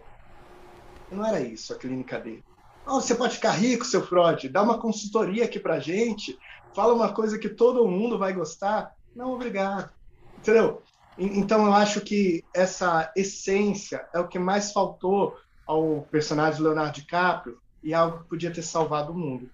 [1.11, 2.43] Não era isso a clínica dele.
[2.85, 4.49] Oh, você pode ficar rico, seu Freud.
[4.49, 6.37] Dá uma consultoria aqui para gente.
[6.75, 8.91] Fala uma coisa que todo mundo vai gostar.
[9.15, 9.89] Não, obrigado.
[10.37, 10.81] Entendeu?
[11.17, 15.35] Então eu acho que essa essência é o que mais faltou
[15.67, 19.49] ao personagem Leonardo DiCaprio e algo que podia ter salvado o mundo.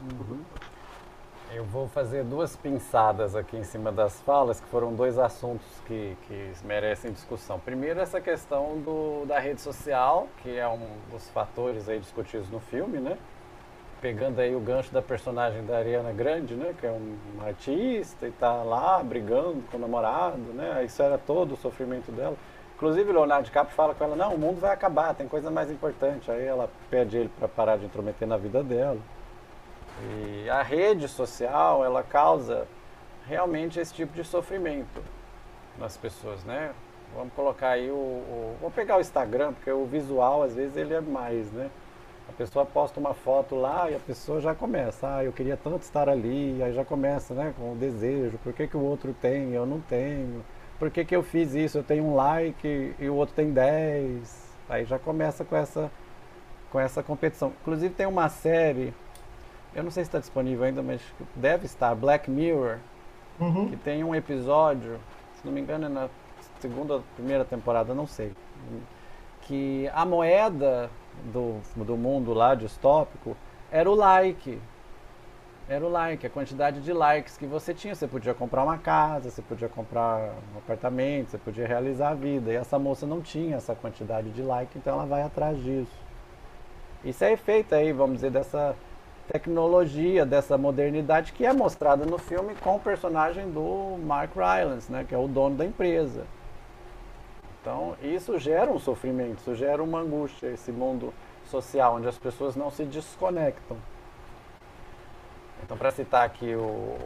[0.00, 0.40] Uhum.
[1.52, 6.16] Eu vou fazer duas pinçadas aqui em cima das falas, que foram dois assuntos que,
[6.28, 7.58] que merecem discussão.
[7.58, 12.60] Primeiro, essa questão do, da rede social, que é um dos fatores aí discutidos no
[12.60, 13.18] filme, né?
[14.00, 16.72] Pegando aí o gancho da personagem da Ariana Grande, né?
[16.78, 20.84] Que é um, um artista e tá lá brigando com o namorado, né?
[20.84, 22.36] Isso era todo o sofrimento dela.
[22.76, 26.30] Inclusive, Leonardo DiCaprio fala com ela: não, o mundo vai acabar, tem coisa mais importante.
[26.30, 28.98] Aí ela pede ele para parar de intrometer na vida dela.
[30.02, 32.66] E a rede social, ela causa
[33.26, 35.02] realmente esse tipo de sofrimento
[35.78, 36.72] nas pessoas, né?
[37.14, 40.94] Vamos colocar aí o, o, Vou pegar o Instagram, porque o visual às vezes ele
[40.94, 41.70] é mais, né?
[42.28, 45.82] A pessoa posta uma foto lá e a pessoa já começa, ah, eu queria tanto
[45.82, 49.52] estar ali, aí já começa, né, com o desejo, por que, que o outro tem,
[49.52, 50.44] eu não tenho,
[50.78, 54.54] por que, que eu fiz isso, eu tenho um like e o outro tem 10,
[54.68, 55.90] aí já começa com essa,
[56.70, 57.52] com essa competição.
[57.62, 58.94] Inclusive tem uma série
[59.74, 61.00] eu não sei se está disponível ainda, mas
[61.34, 62.78] deve estar, Black Mirror,
[63.38, 63.68] uhum.
[63.68, 64.98] que tem um episódio,
[65.34, 66.08] se não me engano é na
[66.58, 68.32] segunda, primeira temporada, não sei,
[69.42, 70.90] que a moeda
[71.32, 73.36] do, do mundo lá distópico
[73.70, 74.60] era o like.
[75.68, 77.94] Era o like, a quantidade de likes que você tinha.
[77.94, 82.52] Você podia comprar uma casa, você podia comprar um apartamento, você podia realizar a vida.
[82.52, 85.96] E essa moça não tinha essa quantidade de like, então ela vai atrás disso.
[87.04, 88.74] Isso é efeito aí, vamos dizer, dessa
[89.30, 95.04] tecnologia, dessa modernidade que é mostrada no filme com o personagem do Mark Rylance, né,
[95.08, 96.24] que é o dono da empresa.
[97.60, 101.14] Então, isso gera um sofrimento, isso gera uma angústia, esse mundo
[101.44, 103.76] social onde as pessoas não se desconectam.
[105.62, 106.96] Então, para citar aqui o,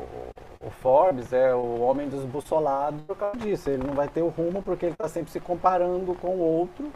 [0.60, 3.68] o, Forbes, é o homem desbussolado por causa disso.
[3.68, 6.90] Ele não vai ter o rumo porque ele está sempre se comparando com o outro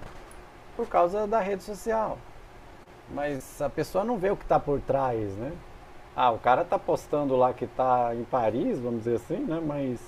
[0.77, 2.17] por causa da rede social.
[3.11, 5.53] Mas a pessoa não vê o que está por trás, né?
[6.15, 9.63] Ah, o cara está postando lá que está em Paris, vamos dizer assim, né?
[9.65, 10.01] Mas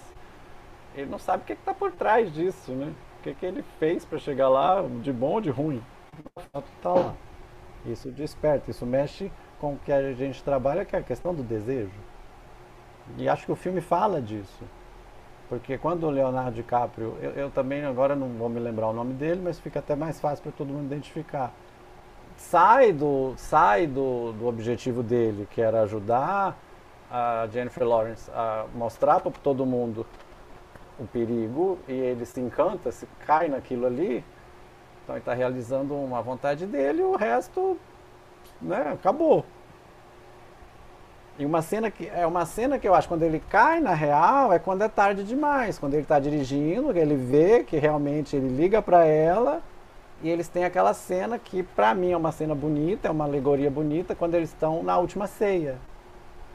[0.95, 2.93] ele não sabe o que está por trás disso, né?
[3.19, 5.83] O que, que ele fez para chegar lá, de bom ou de ruim.
[6.55, 7.15] Está lá.
[7.87, 11.43] Isso desperta, isso mexe com o que a gente trabalha, que é a questão do
[11.43, 11.99] desejo.
[13.17, 14.65] E acho que o filme fala disso.
[15.49, 19.15] Porque quando o Leonardo DiCaprio, eu, eu também agora não vou me lembrar o nome
[19.15, 21.53] dele, mas fica até mais fácil para todo mundo identificar
[22.41, 26.57] sai do, sai do, do objetivo dele, que era ajudar
[27.11, 30.07] a Jennifer Lawrence a mostrar para todo mundo
[30.99, 34.25] o perigo e ele se encanta, se cai naquilo ali.
[35.03, 37.79] Então ele está realizando uma vontade dele e o resto
[38.61, 39.45] né, acabou.
[41.39, 44.53] E uma cena que é uma cena que eu acho quando ele cai na real
[44.53, 48.83] é quando é tarde demais, quando ele está dirigindo, ele vê que realmente ele liga
[48.83, 49.63] para ela
[50.23, 53.71] e eles têm aquela cena que, para mim, é uma cena bonita, é uma alegoria
[53.71, 55.79] bonita, quando eles estão na última ceia.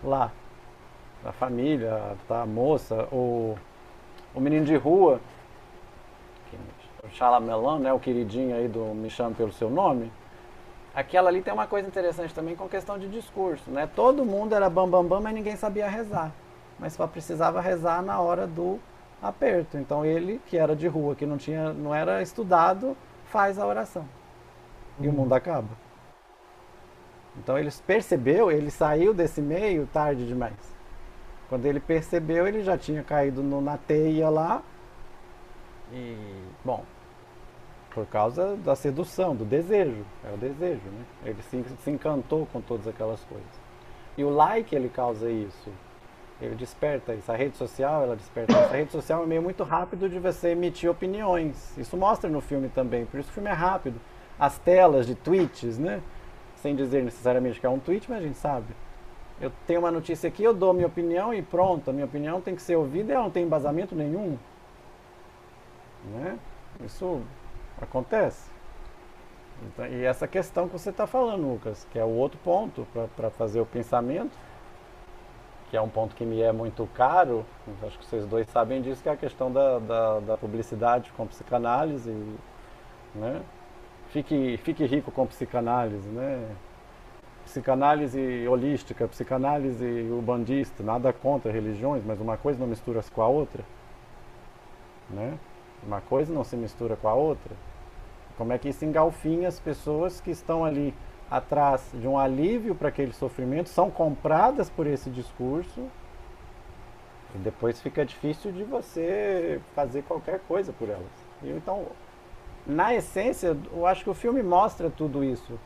[0.04, 0.32] Lá.
[1.24, 3.58] A família, tá, a moça, o,
[4.36, 5.20] o menino de rua,
[7.04, 10.12] o Chalamelão, né, o queridinho aí do Me Chame Pelo Seu Nome.
[10.94, 13.90] Aquela ali tem uma coisa interessante também com questão de discurso, né?
[13.96, 16.32] Todo mundo era bam, bam, bam, mas ninguém sabia rezar.
[16.80, 18.80] Mas só precisava rezar na hora do
[19.22, 19.78] aperto.
[19.78, 22.96] Então ele, que era de rua, que não tinha, não era estudado,
[23.36, 24.08] faz a oração.
[24.98, 25.68] E o mundo acaba.
[27.38, 30.74] Então ele percebeu, ele saiu desse meio tarde demais.
[31.50, 34.64] Quando ele percebeu, ele já tinha caído no, na teia lá.
[35.92, 36.16] E,
[36.64, 36.86] bom,
[37.94, 40.06] por causa da sedução, do desejo.
[40.24, 41.06] É o desejo, né?
[41.26, 43.62] Ele se, se encantou com todas aquelas coisas.
[44.18, 45.70] E o like, ele causa isso.
[46.42, 47.32] Ele desperta isso.
[47.32, 48.74] A rede social, ela desperta isso.
[48.74, 51.78] A rede social é um meio muito rápido de você emitir opiniões.
[51.78, 54.00] Isso mostra no filme também, por isso o filme é rápido.
[54.38, 56.02] As telas de tweets, né?
[56.58, 58.68] Sem dizer necessariamente que é um tweet, mas a gente sabe.
[59.40, 61.90] Eu tenho uma notícia aqui, eu dou minha opinião e pronto.
[61.90, 64.38] A minha opinião tem que ser ouvida e ela não tem embasamento nenhum.
[66.06, 66.38] Né?
[66.86, 67.22] Isso
[67.82, 68.50] acontece.
[69.64, 73.30] Então, e essa questão que você está falando, Lucas, que é o outro ponto para
[73.30, 74.32] fazer o pensamento
[75.76, 77.46] que é um ponto que me é muito caro,
[77.86, 81.28] acho que vocês dois sabem disso, que é a questão da, da, da publicidade com
[81.28, 82.16] psicanálise,
[83.14, 83.42] né?
[84.08, 86.48] Fique, fique rico com psicanálise, né?
[87.44, 93.62] Psicanálise holística, psicanálise urbandista, nada contra religiões, mas uma coisa não mistura com a outra,
[95.10, 95.38] né?
[95.86, 97.54] Uma coisa não se mistura com a outra.
[98.38, 100.94] Como é que isso engalfinha as pessoas que estão ali
[101.30, 105.88] atrás de um alívio para aquele sofrimento, são compradas por esse discurso
[107.34, 111.26] e depois fica difícil de você fazer qualquer coisa por elas.
[111.44, 111.88] Então,
[112.66, 115.60] na essência, eu acho que o filme mostra tudo isso.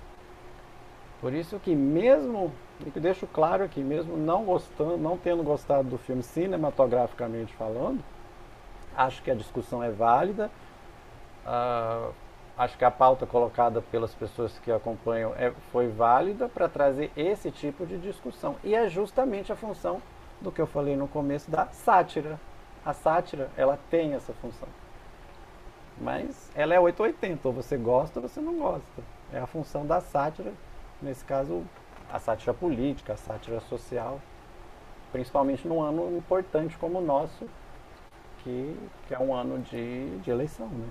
[1.22, 2.51] Por isso que mesmo
[2.86, 8.01] e deixo claro aqui, mesmo não gostando, não tendo gostado do filme cinematograficamente falando,
[8.95, 10.49] acho que a discussão é válida.
[11.45, 12.14] Uh,
[12.60, 17.49] acho que a pauta colocada pelas pessoas que acompanham é, foi válida para trazer esse
[17.49, 18.57] tipo de discussão.
[18.66, 20.01] E é justamente a função
[20.41, 22.38] do que eu falei no começo da sátira.
[22.86, 24.68] A sátira, ela tem essa função.
[25.97, 29.03] Mas ela é 880, ou você gosta ou você não gosta.
[29.32, 30.51] É a função da sátira,
[31.01, 31.64] nesse caso,
[32.12, 34.20] a sátira política, a sátira social,
[35.14, 37.47] principalmente num ano importante como o nosso,
[38.43, 40.68] que, que é um ano de, de eleição.
[40.68, 40.88] Né?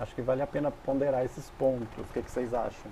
[0.00, 1.98] Acho que vale a pena ponderar esses pontos.
[1.98, 2.90] O que, que vocês acham?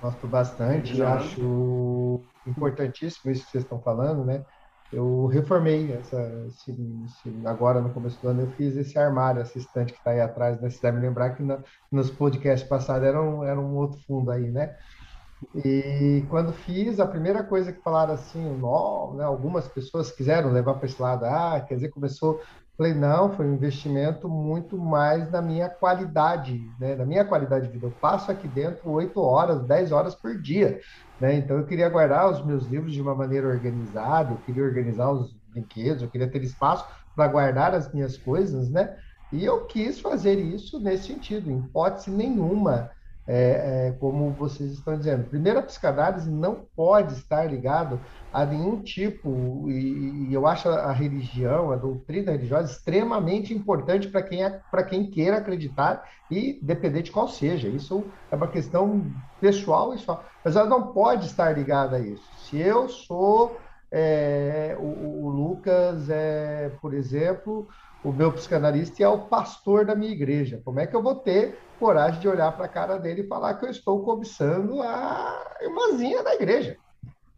[0.00, 1.14] Gosto bastante, Já.
[1.14, 4.44] acho importantíssimo isso que vocês estão falando, né?
[4.92, 6.70] Eu reformei essa, esse,
[7.04, 10.20] esse, agora no começo do ano eu fiz esse armário, essa estante que está aí
[10.20, 10.68] atrás, né?
[10.68, 14.50] Você deve lembrar que na, nos podcasts passados era um, era um outro fundo aí,
[14.50, 14.76] né?
[15.64, 20.74] E quando fiz, a primeira coisa que falaram assim, não, né, algumas pessoas quiseram levar
[20.74, 22.40] para esse lado, ah, quer dizer, começou
[22.82, 26.96] Falei, não, foi um investimento muito mais na minha qualidade, né?
[26.96, 27.86] Na minha qualidade de vida.
[27.86, 30.80] Eu passo aqui dentro 8 horas, 10 horas por dia,
[31.20, 31.36] né?
[31.36, 35.32] Então eu queria guardar os meus livros de uma maneira organizada, eu queria organizar os
[35.46, 38.96] brinquedos, eu queria ter espaço para guardar as minhas coisas, né?
[39.30, 42.90] E eu quis fazer isso nesse sentido, em hipótese nenhuma
[43.26, 45.28] é, é, como vocês estão dizendo.
[45.28, 48.00] Primeiro, a psicanálise não pode estar ligado
[48.32, 54.22] a nenhum tipo, e, e eu acho a religião, a doutrina religiosa extremamente importante para
[54.22, 57.68] quem, é, quem queira acreditar e depender de qual seja.
[57.68, 59.04] Isso é uma questão
[59.40, 60.24] pessoal e só.
[60.44, 62.24] Mas ela não pode estar ligada a isso.
[62.38, 63.56] Se eu sou
[63.92, 67.68] é, o, o, Lucas, é, por exemplo,
[68.04, 70.60] o meu psicanalista é o pastor da minha igreja.
[70.64, 73.54] Como é que eu vou ter coragem de olhar para a cara dele e falar
[73.54, 76.76] que eu estou cobiçando a irmãzinha da igreja?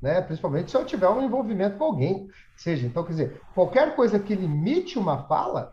[0.00, 0.22] Né?
[0.22, 2.28] Principalmente se eu tiver um envolvimento com alguém.
[2.56, 5.72] Seja, então, quer dizer, qualquer coisa que limite uma fala,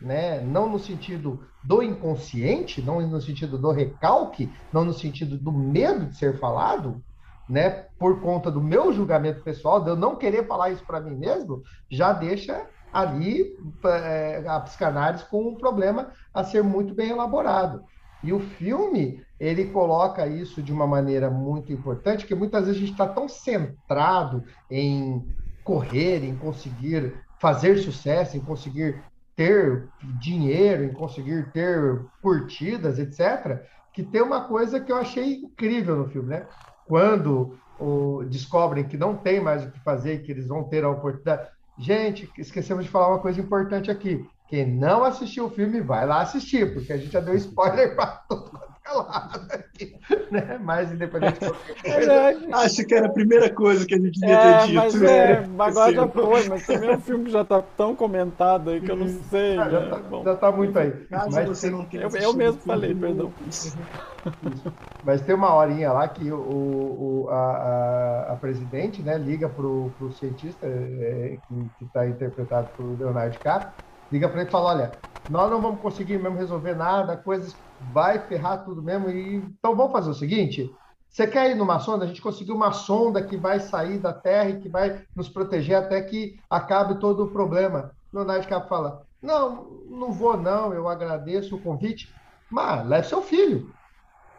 [0.00, 0.40] né?
[0.40, 6.06] não no sentido do inconsciente, não no sentido do recalque, não no sentido do medo
[6.06, 7.02] de ser falado,
[7.48, 7.86] né?
[7.98, 11.62] por conta do meu julgamento pessoal, de eu não querer falar isso para mim mesmo,
[11.90, 17.82] já deixa ali é, a psicanálise com um problema a ser muito bem elaborado.
[18.22, 22.80] E o filme, ele coloca isso de uma maneira muito importante, que muitas vezes a
[22.80, 25.26] gente está tão centrado em
[25.64, 29.02] correr, em conseguir fazer sucesso, em conseguir
[29.34, 29.88] ter
[30.20, 33.62] dinheiro, em conseguir ter curtidas, etc.,
[33.92, 36.46] que tem uma coisa que eu achei incrível no filme, né?
[36.86, 40.90] Quando o, descobrem que não tem mais o que fazer que eles vão ter a
[40.90, 41.48] oportunidade.
[41.80, 44.22] Gente, esquecemos de falar uma coisa importante aqui.
[44.46, 48.06] Quem não assistiu o filme, vai lá assistir, porque a gente já deu spoiler para
[48.28, 49.96] todo mundo é aqui,
[50.30, 50.58] né?
[50.62, 52.38] Mas independente de coisa.
[52.52, 54.74] Acho que era a primeira coisa que a gente devia é, ter dito.
[54.74, 58.70] Mas, é, agora já foi, mas também é um filme que já está tão comentado
[58.70, 59.58] aí que eu não sei.
[59.58, 60.36] Ah, já, está né?
[60.36, 60.90] tá muito aí.
[60.90, 63.32] Caso mas você não eu, eu mesmo falei, perdão.
[65.04, 69.66] Mas tem uma horinha lá que o, o a, a, a, presidente né, liga para
[69.66, 73.72] o cientista é, que está interpretado por Leonardo DiCaprio,
[74.10, 74.92] liga para ele e fala, olha,
[75.28, 77.54] nós não vamos conseguir mesmo resolver nada, coisas
[77.92, 80.70] vai ferrar tudo mesmo, e então vamos fazer o seguinte,
[81.08, 82.04] você quer ir numa sonda?
[82.04, 85.76] A gente conseguiu uma sonda que vai sair da Terra e que vai nos proteger
[85.76, 87.90] até que acabe todo o problema.
[88.12, 92.14] Leonardo DiCaprio fala, não, não vou não, eu agradeço o convite,
[92.50, 93.72] mas leve seu filho.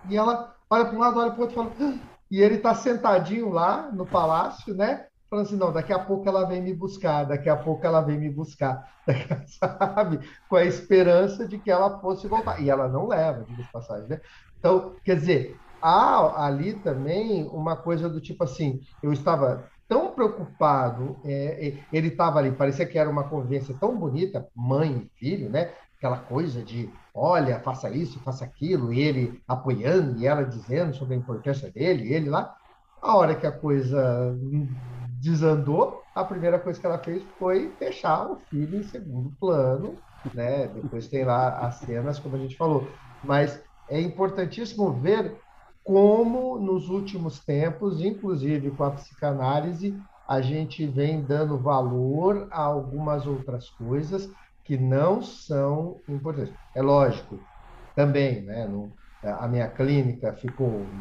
[0.09, 1.71] E ela olha para um lado, olha para o outro e fala.
[1.79, 2.11] Ah!
[2.31, 5.07] E ele está sentadinho lá no palácio, né?
[5.31, 8.19] Falando assim, não, daqui a pouco ela vem me buscar, daqui a pouco ela vem
[8.19, 8.85] me buscar,
[9.47, 10.19] sabe?
[10.49, 12.61] Com a esperança de que ela fosse voltar.
[12.61, 14.19] E ela não leva, diga de passagem, né?
[14.59, 21.21] Então, quer dizer, há ali também uma coisa do tipo assim, eu estava tão preocupado,
[21.23, 25.73] é, ele estava ali, parecia que era uma convivência tão bonita, mãe e filho, né?
[25.97, 31.17] Aquela coisa de olha, faça isso, faça aquilo, ele apoiando e ela dizendo sobre a
[31.17, 32.53] importância dele, ele lá.
[33.01, 34.35] A hora que a coisa
[35.21, 40.01] desandou, a primeira coisa que ela fez foi deixar o filho em segundo plano,
[40.33, 40.67] né?
[40.67, 42.97] Depois tem lá as cenas, como a gente falou.
[43.21, 45.39] Mas é importantíssimo ver
[45.83, 53.25] como nos últimos tempos, inclusive com a psicanálise, a gente vem dando valor a algumas
[53.27, 54.27] outras coisas
[54.63, 56.55] que não são importantes.
[56.75, 57.45] É lógico,
[57.95, 58.67] também, né?
[58.67, 60.91] No, a minha clínica ficou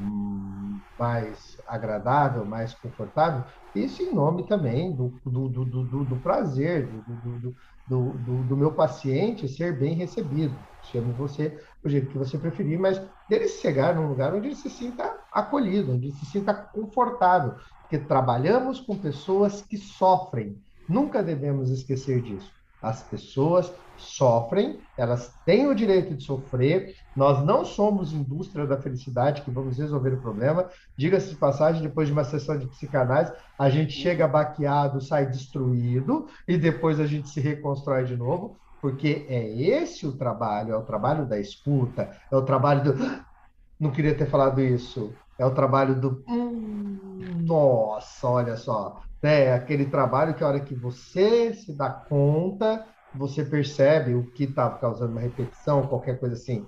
[0.98, 3.44] mais agradável, mais confortável,
[3.74, 7.54] isso em nome também do, do, do, do, do prazer, do, do,
[7.86, 10.62] do, do, meu paciente ser bem recebido.
[10.82, 14.68] Chame você do jeito que você preferir, mas dele chegar num lugar onde ele se
[14.68, 20.62] sinta acolhido, onde se sinta confortável, porque trabalhamos com pessoas que sofrem.
[20.88, 22.59] Nunca devemos esquecer disso.
[22.82, 26.94] As pessoas sofrem, elas têm o direito de sofrer.
[27.14, 30.68] Nós não somos indústria da felicidade que vamos resolver o problema.
[30.96, 36.26] Diga-se de passagem, depois de uma sessão de psicanálise, a gente chega baqueado, sai destruído
[36.48, 40.84] e depois a gente se reconstrói de novo, porque é esse o trabalho, é o
[40.84, 42.94] trabalho da escuta, é o trabalho do
[43.78, 45.12] não queria ter falado isso.
[45.38, 46.98] É o trabalho do hum,
[47.46, 53.44] nossa, olha só, é aquele trabalho que a hora que você se dá conta, você
[53.44, 56.66] percebe o que estava causando uma repetição, qualquer coisa assim,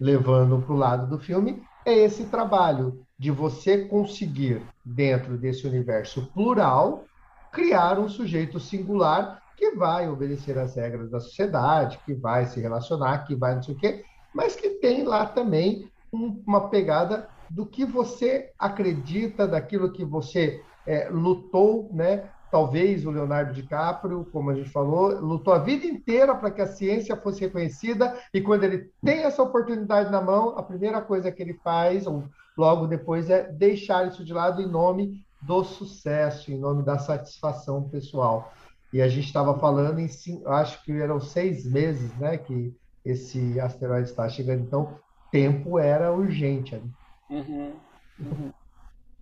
[0.00, 6.26] levando para o lado do filme, é esse trabalho de você conseguir, dentro desse universo
[6.32, 7.04] plural,
[7.52, 13.24] criar um sujeito singular que vai obedecer às regras da sociedade, que vai se relacionar,
[13.24, 17.64] que vai não sei o quê, mas que tem lá também um, uma pegada do
[17.64, 22.30] que você acredita, daquilo que você é, lutou, né?
[22.50, 26.66] Talvez o Leonardo DiCaprio, como a gente falou, lutou a vida inteira para que a
[26.66, 31.42] ciência fosse reconhecida, e quando ele tem essa oportunidade na mão, a primeira coisa que
[31.42, 32.24] ele faz, ou
[32.56, 37.88] logo depois, é deixar isso de lado em nome do sucesso, em nome da satisfação
[37.88, 38.52] pessoal.
[38.92, 40.08] E a gente estava falando em,
[40.46, 42.74] acho que eram seis meses, né, que
[43.04, 44.62] esse asteroide está chegando.
[44.62, 44.98] Então,
[45.30, 46.80] tempo era urgente.
[47.28, 47.72] Uhum.
[48.18, 48.52] Uhum.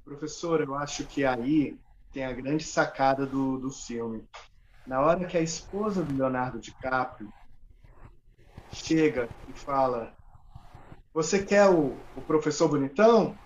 [0.05, 1.79] Professor, eu acho que aí
[2.13, 4.29] tem a grande sacada do, do filme.
[4.87, 7.33] Na hora que a esposa do Leonardo DiCaprio
[8.69, 10.15] chega e fala:
[11.15, 13.41] Você quer o, o professor bonitão?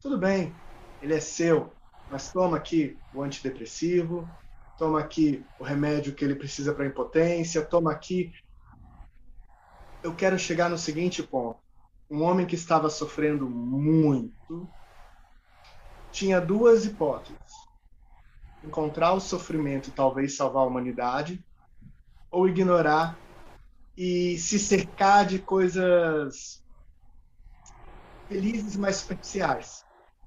[0.00, 0.60] Tudo bem,
[1.00, 1.74] ele é seu,
[2.06, 4.30] mas toma aqui o antidepressivo,
[4.76, 8.30] toma aqui o remédio que ele precisa para impotência, toma aqui.
[10.02, 11.60] Eu quero chegar no seguinte ponto:
[12.10, 14.70] um homem que estava sofrendo muito
[16.12, 17.68] tinha duas hipóteses:
[18.62, 21.44] encontrar o sofrimento e talvez salvar a humanidade,
[22.30, 23.18] ou ignorar
[23.96, 26.62] e se cercar de coisas
[28.28, 29.84] felizes, mas superficiais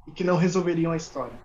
[0.07, 1.39] e que não resolveriam a história.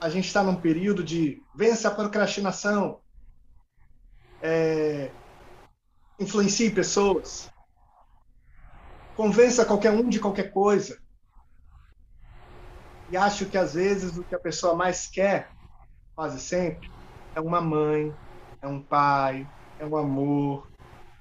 [0.00, 3.00] A gente está num período de vença a procrastinação,
[4.40, 5.10] é,
[6.18, 7.50] influencie pessoas,
[9.16, 11.00] convença qualquer um de qualquer coisa.
[13.10, 15.50] E acho que às vezes o que a pessoa mais quer,
[16.14, 16.90] quase sempre,
[17.34, 18.12] é uma mãe,
[18.60, 19.48] é um pai,
[19.78, 20.68] é um amor,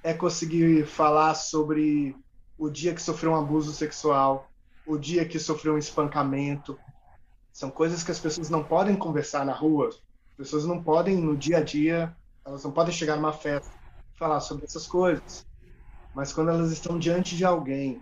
[0.03, 2.15] é conseguir falar sobre
[2.57, 4.49] o dia que sofreu um abuso sexual,
[4.85, 6.77] o dia que sofreu um espancamento.
[7.53, 9.89] São coisas que as pessoas não podem conversar na rua.
[9.89, 12.15] As pessoas não podem, no dia a dia,
[12.45, 13.71] elas não podem chegar numa festa
[14.13, 15.45] e falar sobre essas coisas.
[16.13, 18.01] Mas quando elas estão diante de alguém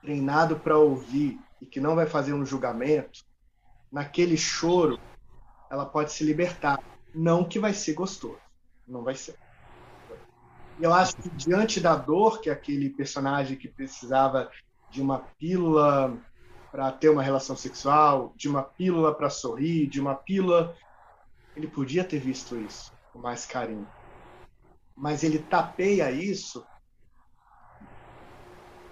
[0.00, 3.24] treinado para ouvir e que não vai fazer um julgamento,
[3.90, 4.98] naquele choro,
[5.70, 6.82] ela pode se libertar.
[7.14, 8.38] Não que vai ser gostoso,
[8.86, 9.36] não vai ser.
[10.78, 14.50] E eu acho que diante da dor que aquele personagem que precisava
[14.90, 16.16] de uma pílula
[16.70, 20.76] para ter uma relação sexual, de uma pílula para sorrir, de uma pílula,
[21.56, 23.88] ele podia ter visto isso com mais carinho.
[24.94, 26.64] Mas ele tapeia isso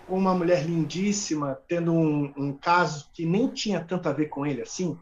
[0.09, 4.63] uma mulher lindíssima, tendo um, um, caso que nem tinha tanto a ver com ele
[4.63, 4.99] assim.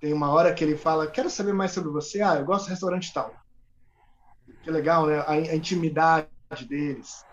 [0.00, 2.20] Tem uma hora que ele fala: Quero saber mais sobre você.
[2.22, 3.34] Ah, eu gosto do restaurante tal.
[4.62, 5.18] Que legal, né?
[5.20, 6.28] A, a intimidade
[6.68, 7.24] deles.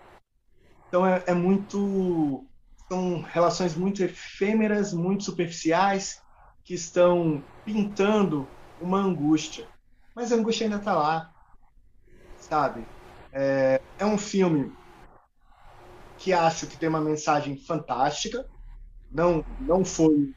[0.88, 2.46] Então é, é, muito.
[2.92, 6.22] São relações muito efêmeras, muito superficiais,
[6.64, 8.48] que estão pintando
[8.82, 9.68] uma angústia.
[10.16, 11.32] Mas a angústia ainda está lá,
[12.38, 12.84] sabe?
[13.32, 14.72] É, é um filme
[16.20, 18.46] que acho que tem uma mensagem fantástica.
[19.10, 20.34] Não, não foi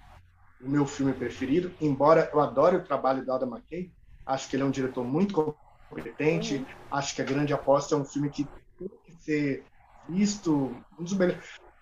[0.61, 3.93] o meu filme preferido, embora eu adore o trabalho do Adam McKay.
[4.25, 5.57] Acho que ele é um diretor muito
[5.91, 6.59] competente.
[6.59, 6.67] Uhum.
[6.93, 8.45] Acho que a Grande Aposta é um filme que
[8.79, 9.67] tem que ser
[10.09, 10.73] visto.
[10.99, 11.13] Um dos,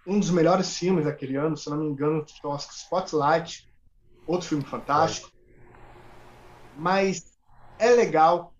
[0.06, 3.70] um dos melhores filmes daquele ano, se não me engano, Spotlight,
[4.26, 5.30] outro filme fantástico.
[6.78, 7.38] Mas
[7.78, 8.54] é legal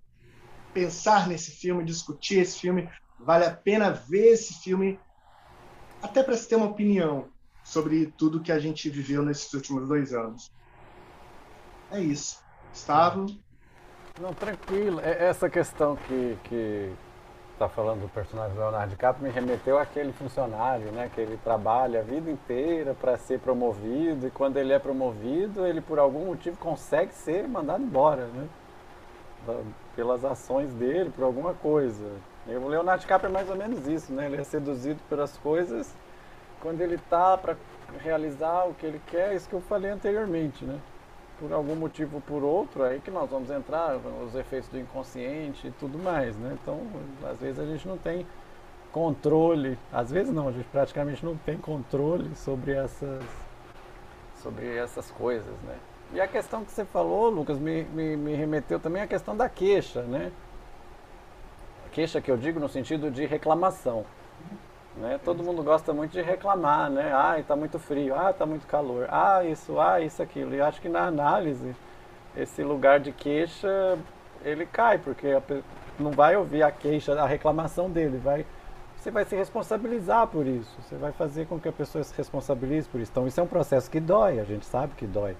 [0.75, 2.91] pensar nesse filme, discutir esse filme.
[3.19, 5.01] Vale a pena ver esse filme
[6.03, 7.29] até para se ter uma opinião
[7.63, 10.51] sobre tudo que a gente viveu nesses últimos dois anos.
[11.91, 12.43] É isso.
[12.71, 13.27] Gustavo?
[14.21, 15.01] Não, tranquilo.
[15.01, 16.93] É, essa questão que, que
[17.53, 21.11] está falando do personagem Leonardo DiCaprio me remeteu àquele funcionário, né?
[21.15, 25.81] Que ele trabalha a vida inteira para ser promovido e quando ele é promovido, ele
[25.81, 28.49] por algum motivo consegue ser mandado embora, né?
[29.95, 32.05] Pelas ações dele, por alguma coisa.
[32.47, 34.27] O Leonardo DiCaprio é mais ou menos isso, né?
[34.27, 35.95] Ele é seduzido pelas coisas
[36.61, 37.57] quando ele tá para
[37.99, 40.79] realizar o que ele quer, é isso que eu falei anteriormente, né?
[41.39, 45.69] Por algum motivo ou por outro, aí que nós vamos entrar, os efeitos do inconsciente
[45.69, 46.57] e tudo mais, né?
[46.63, 46.81] Então,
[47.29, 48.27] às vezes a gente não tem
[48.93, 53.23] controle, às vezes não, a gente praticamente não tem controle sobre essas
[54.43, 55.77] sobre essas coisas, né?
[56.13, 59.49] E a questão que você falou, Lucas, me, me, me remeteu também à questão da
[59.49, 60.33] queixa, né?
[61.91, 64.05] Queixa que eu digo no sentido de reclamação.
[64.97, 65.19] Né?
[65.25, 67.13] Todo mundo gosta muito de reclamar, né?
[67.15, 70.55] Ah, está muito frio, ah, está muito calor, ah, isso, ah, isso, aquilo.
[70.55, 71.75] E acho que na análise,
[72.37, 73.99] esse lugar de queixa,
[74.45, 75.29] ele cai, porque
[75.99, 78.45] não vai ouvir a queixa, a reclamação dele, vai
[79.01, 80.71] você vai se responsabilizar por isso.
[80.83, 83.11] Você vai fazer com que a pessoa se responsabilize por isso.
[83.11, 85.35] Então, isso é um processo que dói, a gente sabe que dói.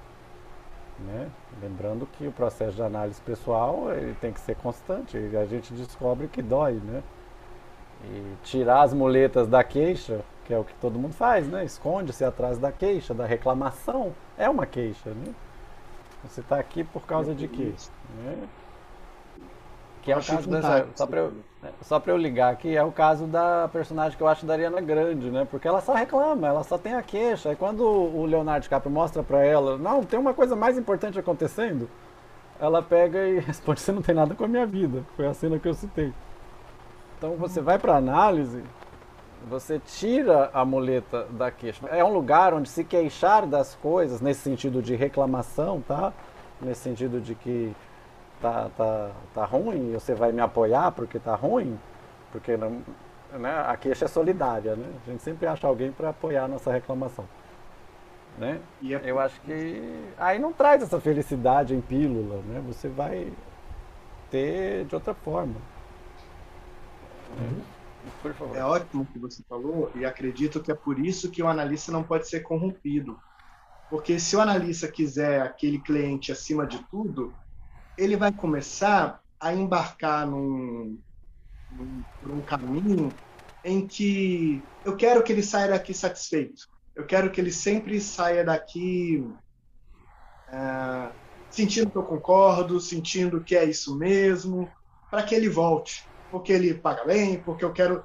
[1.07, 1.29] Né?
[1.63, 5.73] Lembrando que o processo de análise pessoal ele tem que ser constante, e a gente
[5.73, 6.75] descobre que dói.
[6.75, 7.03] Né?
[8.05, 11.65] E tirar as muletas da queixa, que é o que todo mundo faz, né?
[11.65, 15.11] esconde-se atrás da queixa, da reclamação, é uma queixa.
[15.11, 15.35] Né?
[16.25, 17.73] Você está aqui por causa de quê?
[18.17, 18.49] Né?
[20.03, 20.87] Que é o caso dessa.
[20.95, 21.33] Só pra, eu,
[21.83, 24.81] só pra eu ligar aqui, é o caso da personagem que eu acho da Ariana
[24.81, 25.47] Grande, né?
[25.51, 27.53] Porque ela só reclama, ela só tem a queixa.
[27.53, 31.89] E quando o Leonardo DiCaprio mostra pra ela, não, tem uma coisa mais importante acontecendo,
[32.59, 35.05] ela pega e responde: Você não tem nada com a minha vida.
[35.17, 36.13] Foi a cena que eu citei.
[37.19, 38.63] Então você vai pra análise,
[39.47, 41.87] você tira a muleta da queixa.
[41.89, 46.13] É um lugar onde se queixar das coisas, nesse sentido de reclamação, tá?
[46.61, 47.75] Nesse sentido de que
[48.41, 51.79] tá, tá, tá ruim, você vai me apoiar porque tá ruim,
[52.33, 52.83] porque não,
[53.33, 54.89] né, a queixa é solidária, né?
[55.07, 57.27] A gente sempre acha alguém para apoiar a nossa reclamação.
[58.39, 58.61] Né?
[58.83, 59.11] É...
[59.11, 59.83] Eu acho que
[60.17, 62.63] aí não traz essa felicidade em pílula, né?
[62.67, 63.33] Você vai
[64.31, 65.57] ter de outra forma.
[67.39, 67.61] Uhum.
[68.23, 68.57] Por favor.
[68.57, 71.93] É ótimo o que você falou e acredito que é por isso que o analista
[71.93, 73.21] não pode ser corrompido.
[73.91, 77.35] Porque se o analista quiser aquele cliente acima de tudo,
[77.97, 80.99] ele vai começar a embarcar num,
[81.71, 83.19] num, num caminho
[83.65, 86.69] em que eu quero que ele saia daqui satisfeito.
[86.95, 89.19] Eu quero que ele sempre saia daqui
[90.49, 91.15] uh,
[91.51, 94.71] sentindo que eu concordo, sentindo que é isso mesmo,
[95.11, 96.09] para que ele volte.
[96.31, 98.05] Porque ele paga bem, porque eu quero.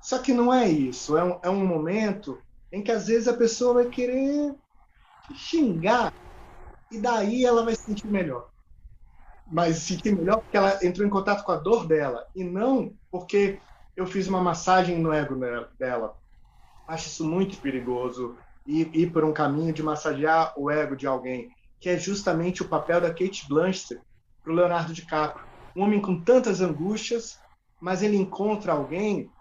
[0.00, 1.16] Só que não é isso.
[1.16, 2.40] É um, é um momento
[2.72, 4.54] em que às vezes a pessoa vai querer
[5.34, 6.12] xingar
[6.90, 8.48] e daí ela vai se sentir melhor
[9.50, 13.60] mas sentir melhor porque ela entrou em contato com a dor dela e não porque
[13.96, 15.34] eu fiz uma massagem no ego
[15.78, 16.14] dela.
[16.86, 21.50] Acho isso muito perigoso ir, ir por um caminho de massagear o ego de alguém,
[21.80, 24.00] que é justamente o papel da Kate Blanchett
[24.42, 25.44] para o Leonardo DiCaprio.
[25.74, 27.38] Um homem com tantas angústias,
[27.80, 29.32] mas ele encontra alguém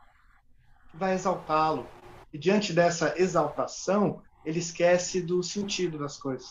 [0.91, 1.87] que vai exaltá-lo.
[2.33, 6.47] E diante dessa exaltação, ele esquece do sentido das coisas.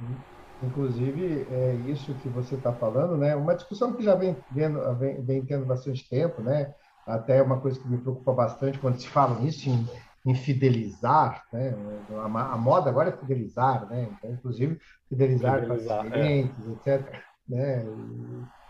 [0.00, 0.39] Uhum.
[0.62, 3.34] Inclusive, é isso que você está falando, né?
[3.34, 6.74] Uma discussão que já vem, vendo, vem, vem, tendo bastante tempo, né?
[7.06, 9.88] Até uma coisa que me preocupa bastante quando se fala nisso, em,
[10.26, 11.74] em fidelizar, né?
[12.10, 14.08] A, a, moda agora é fidelizar, né?
[14.12, 16.10] Então, inclusive, fidelizar, fidelizar é.
[16.10, 16.94] pacientes, é.
[16.94, 17.22] etc.
[17.48, 17.86] Né?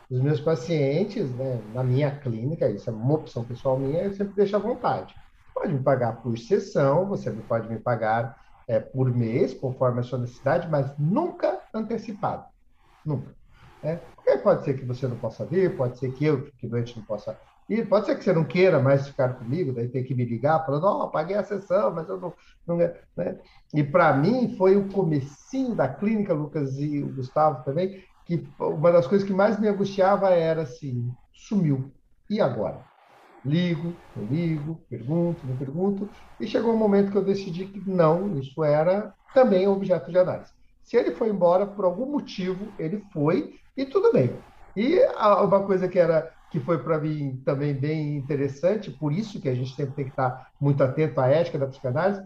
[0.08, 1.60] Os meus pacientes, né?
[1.74, 5.12] Na minha clínica, isso é uma opção pessoal minha, eu sempre deixo à vontade.
[5.52, 8.38] Pode me pagar por sessão, você pode me pagar
[8.68, 12.44] é, por mês, conforme a sua necessidade, mas nunca antecipado.
[13.04, 13.34] Nunca.
[13.82, 16.96] É, porque pode ser que você não possa vir, pode ser que eu, que doente,
[16.98, 20.14] não possa ir, pode ser que você não queira mais ficar comigo, daí tem que
[20.14, 22.34] me ligar, falando, não, oh, paguei a sessão, mas eu não...
[22.66, 23.38] não né?
[23.72, 28.92] E para mim foi o comecinho da clínica, Lucas e o Gustavo também, que uma
[28.92, 31.90] das coisas que mais me angustiava era assim, sumiu.
[32.28, 32.84] E agora?
[33.44, 38.38] Ligo, não ligo, pergunto, não pergunto, e chegou um momento que eu decidi que não,
[38.38, 40.59] isso era também objeto de análise.
[40.82, 44.30] Se ele foi embora por algum motivo, ele foi e tudo bem.
[44.76, 49.48] E uma coisa que era que foi para mim também bem interessante, por isso que
[49.48, 52.20] a gente sempre tem que estar muito atento à ética da psicanálise,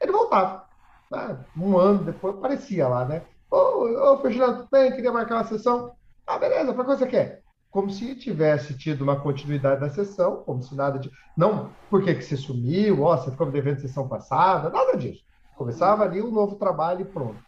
[0.00, 0.64] ele voltava.
[1.10, 1.38] Né?
[1.56, 3.22] Um ano depois aparecia lá, né?
[3.50, 4.90] Ô, ô Ferdinando, tudo bem?
[4.92, 5.92] Queria marcar uma sessão.
[6.26, 7.42] Ah, beleza, para que você quer?
[7.70, 11.10] Como se tivesse tido uma continuidade da sessão, como se nada de.
[11.36, 13.02] Não, por que, que você sumiu?
[13.02, 15.22] Ó, você ficou devendo sessão passada, nada disso.
[15.56, 17.47] Começava ali um novo trabalho e pronto.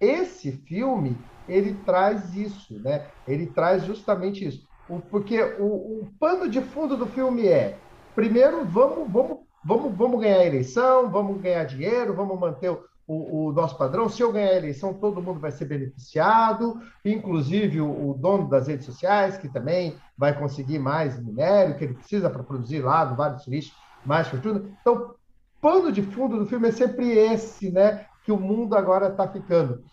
[0.00, 1.16] Esse filme,
[1.48, 3.06] ele traz isso, né?
[3.26, 4.66] Ele traz justamente isso.
[4.88, 7.78] O, porque o, o pano de fundo do filme é,
[8.14, 13.46] primeiro, vamos, vamos, vamos, vamos ganhar a eleição, vamos ganhar dinheiro, vamos manter o, o,
[13.46, 14.08] o, nosso padrão.
[14.08, 18.66] Se eu ganhar a eleição, todo mundo vai ser beneficiado, inclusive o, o, dono das
[18.66, 23.16] redes sociais, que também vai conseguir mais minério que ele precisa para produzir lá no
[23.16, 23.72] Vale do Silício
[24.04, 24.62] mais fortuna.
[24.80, 25.14] Então,
[25.60, 28.06] pano de fundo do filme é sempre esse, né?
[28.24, 29.84] Que o mundo agora está ficando.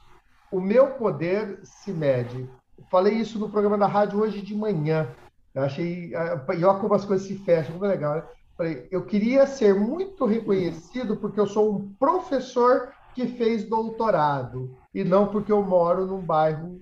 [0.52, 2.50] O meu poder se mede.
[2.90, 5.08] Falei isso no programa da rádio hoje de manhã.
[5.54, 6.16] Eu achei.
[6.16, 8.24] Ah, e olha como as coisas se fecham, como é legal, né?
[8.58, 15.04] Falei, eu queria ser muito reconhecido porque eu sou um professor que fez doutorado e
[15.04, 16.80] não porque eu moro num bairro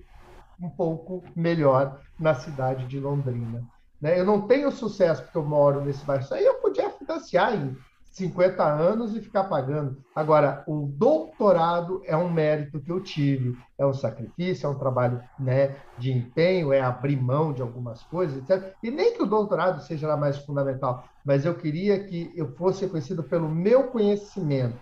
[0.60, 3.64] um pouco melhor na cidade de Londrina.
[4.00, 4.18] Né?
[4.18, 6.22] Eu não tenho sucesso porque eu moro nesse bairro.
[6.22, 7.76] Isso aí eu podia financiar em
[8.10, 10.02] 50 anos e ficar pagando.
[10.14, 15.20] Agora, o doutorado é um mérito que eu tive, é um sacrifício, é um trabalho
[15.38, 18.74] né, de empenho, é abrir mão de algumas coisas, etc.
[18.82, 22.84] E nem que o doutorado seja lá mais fundamental, mas eu queria que eu fosse
[22.84, 24.78] reconhecido pelo meu conhecimento,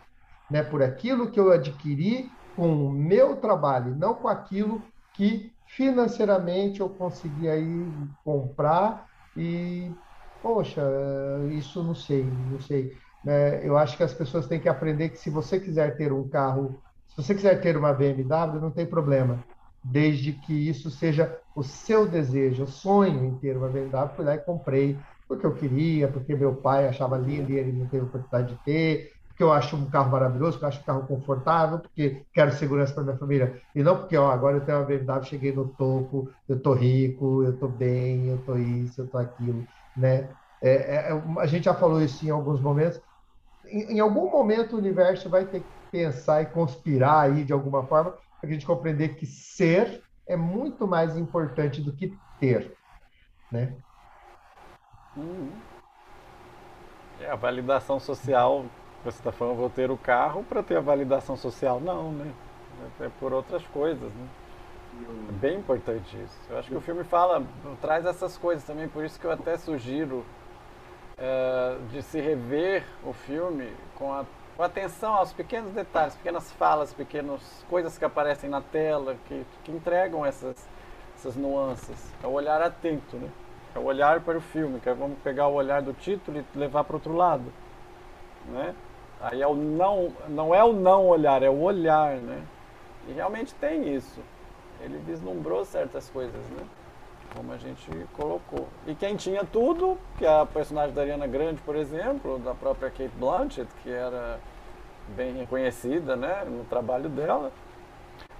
[0.50, 4.82] né, por aquilo que eu adquiri com o meu trabalho, não com aquilo
[5.14, 7.92] que financeiramente eu consegui aí
[8.24, 9.06] comprar
[9.36, 9.92] e
[10.42, 10.82] poxa,
[11.50, 12.96] isso não sei, não sei.
[13.26, 16.28] É, eu acho que as pessoas têm que aprender que se você quiser ter um
[16.28, 19.44] carro, se você quiser ter uma BMW, não tem problema,
[19.82, 24.14] desde que isso seja o seu desejo, o sonho em ter uma BMW.
[24.16, 27.86] Fui lá e comprei porque eu queria, porque meu pai achava lindo e ele não
[27.88, 31.06] teve oportunidade de ter, porque eu acho um carro maravilhoso, porque eu acho um carro
[31.06, 33.60] confortável, porque quero segurança para minha família.
[33.74, 37.42] E não porque, ó, agora eu tenho uma BMW, cheguei no topo, eu tô rico,
[37.44, 40.34] eu tô bem, eu tô isso, eu tô aquilo, né?
[40.60, 43.00] É, é, é a gente já falou isso em alguns momentos.
[43.70, 47.86] Em, em, algum momento o universo vai ter que pensar e conspirar aí de alguma
[47.86, 52.76] forma para a gente compreender que ser é muito mais importante do que ter,
[53.50, 53.76] né?
[55.16, 55.50] Uhum.
[57.20, 58.64] É, a validação social
[59.04, 61.80] você está falando, vou ter o carro para ter a validação social.
[61.80, 62.32] Não, né?
[63.00, 64.28] É por outras coisas, né?
[65.28, 66.38] É bem importante isso.
[66.50, 67.44] Eu acho que o filme fala,
[67.80, 70.24] traz essas coisas também, por isso que eu até sugiro
[71.18, 74.24] é, de se rever o filme com, a,
[74.56, 79.72] com atenção aos pequenos detalhes, pequenas falas, pequenas coisas que aparecem na tela, que, que
[79.72, 80.56] entregam essas,
[81.16, 82.14] essas nuances.
[82.22, 83.28] É o olhar atento, né?
[83.74, 86.58] É o olhar para o filme, que é, vamos pegar o olhar do título e
[86.58, 87.52] levar para outro lado,
[88.46, 88.74] né?
[89.20, 92.42] Aí é o não, não é o não olhar, é o olhar, né?
[93.08, 94.20] E realmente tem isso.
[94.80, 96.64] Ele vislumbrou certas coisas, né?
[97.34, 98.66] Como a gente colocou.
[98.86, 102.90] E quem tinha tudo, que é a personagem da Ariana Grande, por exemplo, da própria
[102.90, 104.40] Kate Blanchett, que era
[105.08, 107.52] bem reconhecida, né, no trabalho dela,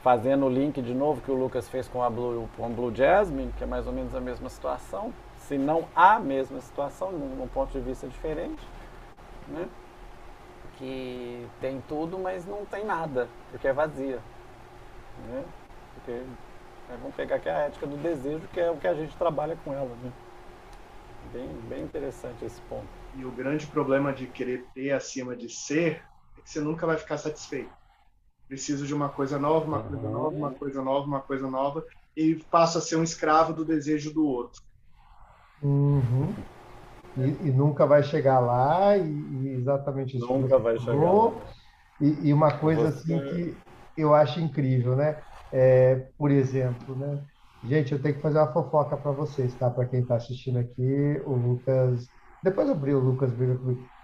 [0.03, 2.95] fazendo o link de novo que o Lucas fez com a Blue, com a Blue
[2.95, 7.49] Jasmine, que é mais ou menos a mesma situação, se não a mesma situação, num
[7.49, 8.63] ponto de vista diferente,
[9.49, 9.67] né?
[10.79, 14.21] que tem tudo, mas não tem nada, porque é vazia.
[15.27, 15.45] Né?
[15.95, 16.23] Porque
[16.91, 19.57] é, vamos pegar aqui a ética do desejo, que é o que a gente trabalha
[19.65, 19.95] com ela.
[20.03, 20.13] Né?
[21.33, 22.87] Bem, bem interessante esse ponto.
[23.17, 26.03] E o grande problema de querer ter acima de ser
[26.37, 27.71] é que você nunca vai ficar satisfeito.
[28.47, 30.13] Preciso de uma coisa nova, uma coisa uhum.
[30.13, 31.85] nova, uma coisa nova, uma coisa nova,
[32.17, 34.63] e passo a ser um escravo do desejo do outro.
[35.63, 36.35] Uhum.
[37.17, 40.27] E, e, nunca vai chegar lá, e, e exatamente isso.
[40.27, 41.33] Nunca vai chegar lá.
[42.01, 43.13] E, e uma coisa Você...
[43.13, 43.57] assim que
[43.97, 45.21] eu acho incrível, né?
[45.53, 47.25] É, por exemplo, né?
[47.63, 49.71] Gente, eu tenho que fazer uma fofoca para vocês, tá?
[49.71, 52.09] Para quem está assistindo aqui, o Lucas.
[52.43, 53.33] Depois eu abri o Lucas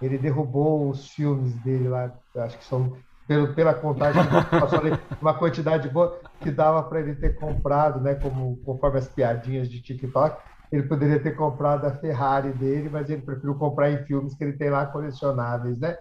[0.01, 2.93] Ele derrubou os filmes dele lá, acho que são
[3.27, 4.91] pelo, pela contagem passou ali,
[5.21, 8.15] uma quantidade boa que dava para ele ter comprado, né?
[8.17, 10.43] Como conforme as piadinhas de TikTok
[10.73, 14.55] ele poderia ter comprado a Ferrari dele, mas ele preferiu comprar em filmes que ele
[14.59, 15.97] tem lá colecionáveis, né?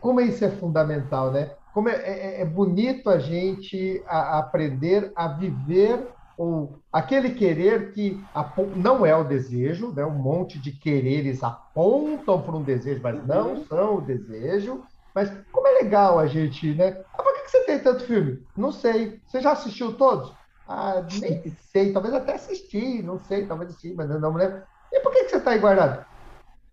[0.00, 1.50] Como isso é fundamental, né?
[1.78, 8.26] Como é, é, é bonito a gente a, aprender a viver ou aquele querer que
[8.74, 10.04] não é o desejo, né?
[10.04, 13.64] Um monte de quereres apontam para um desejo, mas não uhum.
[13.66, 14.82] são o desejo.
[15.14, 17.00] Mas como é legal a gente, né?
[17.16, 18.44] Ah, por que você tem tanto filme?
[18.56, 19.20] Não sei.
[19.24, 20.36] Você já assistiu todos?
[20.66, 24.64] Ah, nem sei, talvez até assisti, não sei, talvez sim, mas não me lembro.
[24.90, 26.04] E por que, que você está aí guardado?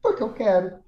[0.01, 0.79] Porque eu quero.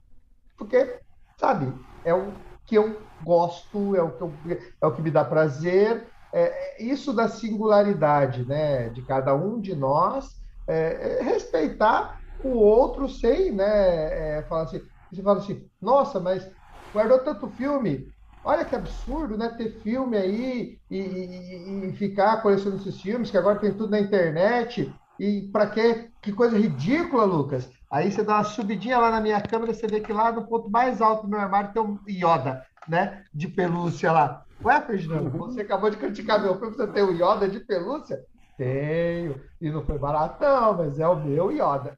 [0.57, 1.01] Porque,
[1.39, 1.71] sabe,
[2.03, 4.41] é o que eu gosto, é o que, eu,
[4.83, 6.11] é o que me dá prazer.
[6.33, 10.27] É, é isso da singularidade né, de cada um de nós,
[10.67, 14.81] é, é respeitar o outro sem né, é, falar assim.
[15.11, 16.47] Você fala assim, nossa, mas
[16.93, 18.11] guardou tanto filme,
[18.43, 19.49] Olha que absurdo, né?
[19.57, 23.99] Ter filme aí e, e, e ficar colecionando esses filmes, que agora tem tudo na
[23.99, 24.97] internet.
[25.19, 26.11] E para quê?
[26.21, 27.69] Que coisa ridícula, Lucas.
[27.89, 30.69] Aí você dá uma subidinha lá na minha câmera, você vê que lá no ponto
[30.69, 33.23] mais alto do meu armário tem um Yoda, né?
[33.33, 34.43] De pelúcia lá.
[34.63, 38.19] Ué, Ferdinando, você acabou de criticar meu filme, você tem o Yoda de pelúcia?
[38.57, 39.39] Tenho.
[39.61, 41.95] E não foi barato, não, mas é o meu Yoda.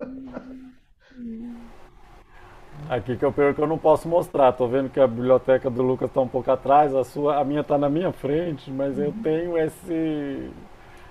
[2.88, 4.52] Aqui que eu perco que eu não posso mostrar.
[4.52, 7.62] Tô vendo que a biblioteca do Lucas está um pouco atrás, a sua, a minha
[7.62, 10.50] está na minha frente, mas eu tenho esse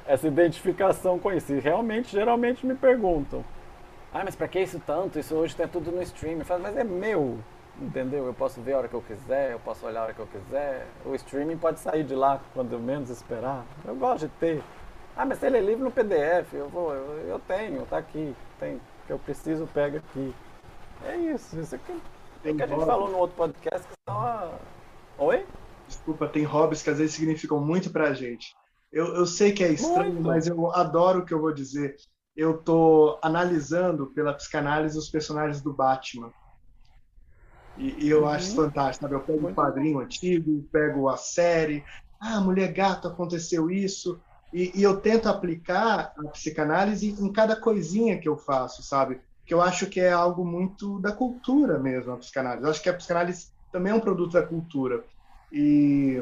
[0.06, 1.54] essa identificação com isso.
[1.54, 3.44] E realmente, geralmente me perguntam:
[4.14, 5.20] "Ah, mas para que isso tanto?
[5.20, 6.39] Isso hoje tem tudo no stream".
[6.39, 7.39] Eu falo, mas é meu,
[7.82, 8.26] entendeu?
[8.26, 10.28] Eu posso ver a hora que eu quiser, eu posso olhar a hora que eu
[10.28, 10.88] quiser.
[11.05, 13.66] O streaming pode sair de lá quando menos esperar.
[13.86, 14.64] Eu gosto de ter.
[15.16, 16.53] Ah, mas ele é livre no PDF.
[16.53, 18.36] Eu vou, eu, eu tenho, tá aqui.
[18.59, 20.34] Tem, que eu preciso, pega aqui.
[21.05, 21.59] É isso.
[21.59, 22.01] Isso aqui
[22.43, 24.51] é que a gente falou no outro podcast que são a...
[25.18, 25.45] Oi?
[25.88, 28.53] Desculpa, tem hobbies que às vezes significam muito pra gente.
[28.91, 30.28] Eu, eu sei que é estranho, muito.
[30.28, 31.95] mas eu adoro o que eu vou dizer.
[32.36, 36.32] Eu tô analisando pela psicanálise os personagens do Batman.
[37.78, 38.30] E, e eu uhum.
[38.30, 39.16] acho fantástico, sabe?
[39.16, 41.84] Eu pego o um quadrinho antigo, pego a série.
[42.20, 44.20] Ah, Mulher Gato, aconteceu isso.
[44.52, 49.20] E, e, eu tento aplicar a psicanálise em cada coisinha que eu faço, sabe?
[49.46, 52.64] Que eu acho que é algo muito da cultura mesmo, a psicanálise.
[52.64, 55.04] Eu acho que a psicanálise também é um produto da cultura.
[55.52, 56.22] E,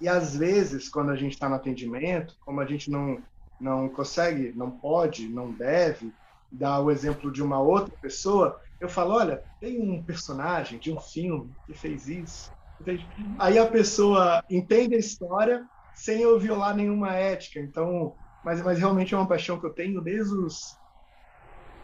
[0.00, 3.22] e às vezes, quando a gente está no atendimento, como a gente não,
[3.60, 6.12] não consegue, não pode, não deve
[6.50, 11.00] dar o exemplo de uma outra pessoa, eu falo, olha, tem um personagem de um
[11.00, 12.52] filme que fez isso.
[12.80, 13.06] Entende?
[13.38, 17.60] Aí a pessoa entende a história sem eu violar nenhuma ética.
[17.60, 20.76] Então, mas, mas realmente é uma paixão que eu tenho desde os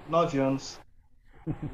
[0.08, 0.80] nove anos,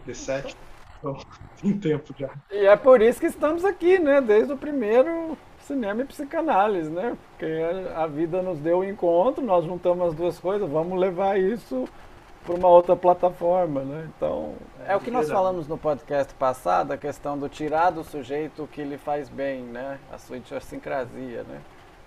[0.05, 0.57] 17.
[0.99, 1.19] Então,
[1.61, 2.35] tem tempo já.
[2.51, 4.19] E é por isso que estamos aqui, né?
[4.19, 5.37] Desde o primeiro
[5.67, 7.17] cinema e psicanálise, né?
[7.31, 7.47] Porque
[7.95, 11.89] a vida nos deu o um encontro, nós juntamos as duas coisas, vamos levar isso
[12.45, 14.09] para uma outra plataforma, né?
[14.17, 14.55] Então,
[14.87, 18.69] é o que nós falamos no podcast passado, a questão do tirar do sujeito o
[18.69, 19.99] que lhe faz bem, né?
[20.13, 21.61] A sua idiosincrasia, né?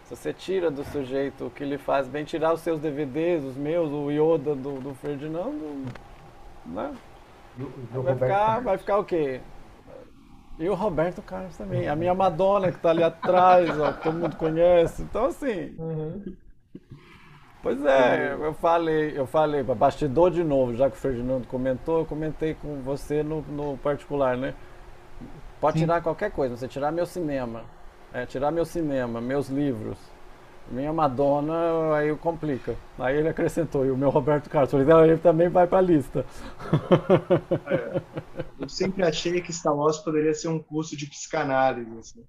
[0.06, 3.58] Se você tira do sujeito o que lhe faz bem, tirar os seus DVDs, os
[3.58, 5.86] meus, o Yoda do, do Ferdinando,
[6.66, 6.96] né?
[7.92, 9.42] vai, ficar, vai ficar o quê?
[10.60, 11.88] E o Roberto Carlos também.
[11.88, 15.02] A minha Madonna que está ali atrás, ó, que todo mundo conhece.
[15.02, 15.74] Então, assim.
[15.80, 16.36] Uhum.
[17.64, 22.06] Pois é, eu falei, eu falei, bastidor de novo, já que o Ferdinando comentou, eu
[22.06, 24.54] comentei com você no, no particular, né?
[25.60, 25.86] Pode Sim.
[25.86, 27.64] tirar qualquer coisa, você tirar meu cinema,
[28.14, 29.98] é, tirar meu cinema, meus livros,
[30.72, 32.76] minha Madonna, aí complica.
[32.98, 36.26] Aí ele acrescentou, e o meu Roberto Carlos, ele também vai para a lista.
[37.66, 38.02] É,
[38.60, 41.92] eu sempre achei que Star Wars poderia ser um curso de psicanálise.
[42.00, 42.24] Assim.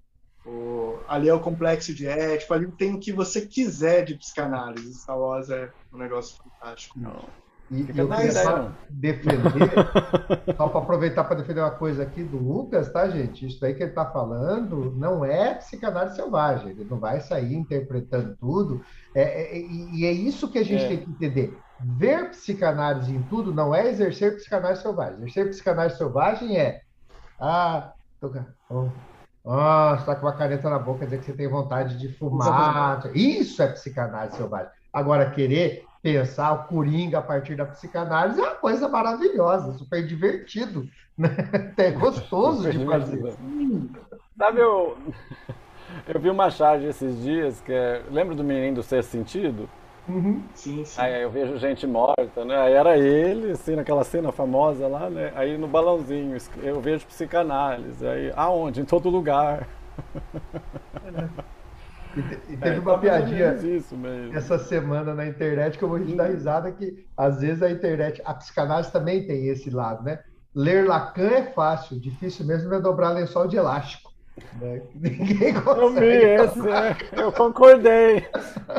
[0.45, 4.93] O, ali é o complexo de ético, ali tem o que você quiser de psicanálise.
[4.93, 6.99] Star Wars é um negócio fantástico.
[6.99, 7.23] Não.
[7.71, 9.71] E, eu queria só defender,
[10.57, 13.47] só para aproveitar para defender uma coisa aqui do Lucas, tá, gente?
[13.47, 18.35] Isso aí que ele está falando não é psicanálise selvagem, ele não vai sair interpretando
[18.35, 18.83] tudo.
[19.15, 20.87] É, é, e é isso que a gente é.
[20.89, 21.57] tem que entender.
[21.79, 25.15] Ver psicanálise em tudo não é exercer psicanálise selvagem.
[25.19, 26.81] Exercer psicanálise selvagem é.
[27.39, 28.33] Ah, tô,
[28.69, 28.89] oh,
[29.45, 32.09] ah, você está com uma caneta na boca, quer dizer que você tem vontade de
[32.09, 33.01] fumar.
[33.15, 34.69] Isso é psicanálise selvagem.
[34.91, 40.87] Agora, querer pensar o Coringa a partir da psicanálise é uma coisa maravilhosa, super divertido.
[41.17, 41.29] Né?
[41.77, 43.35] É gostoso de fazer.
[44.37, 44.97] Sabe, eu,
[46.07, 48.01] eu vi uma charge esses dias que é.
[48.09, 49.69] Lembra do menino do sexto sentido?
[50.07, 50.43] Uhum.
[50.55, 50.99] Sim, sim.
[50.99, 52.57] Aí eu vejo gente morta, né?
[52.57, 55.31] Aí era ele, assim, naquela cena famosa lá, né?
[55.35, 58.05] Aí no balãozinho, eu vejo psicanálise.
[58.07, 58.81] Aí, aonde?
[58.81, 59.67] Em todo lugar.
[62.15, 63.55] E, e teve é, uma piadinha
[64.33, 68.21] essa semana na internet que eu vou te dar risada que às vezes a internet,
[68.25, 70.19] a psicanálise também tem esse lado, né?
[70.53, 74.11] Ler Lacan é fácil, difícil mesmo é dobrar lençol de elástico.
[74.59, 74.81] Né?
[74.95, 75.81] Ninguém consegue.
[75.81, 77.23] Eu vi esse, é.
[77.23, 78.27] eu concordei.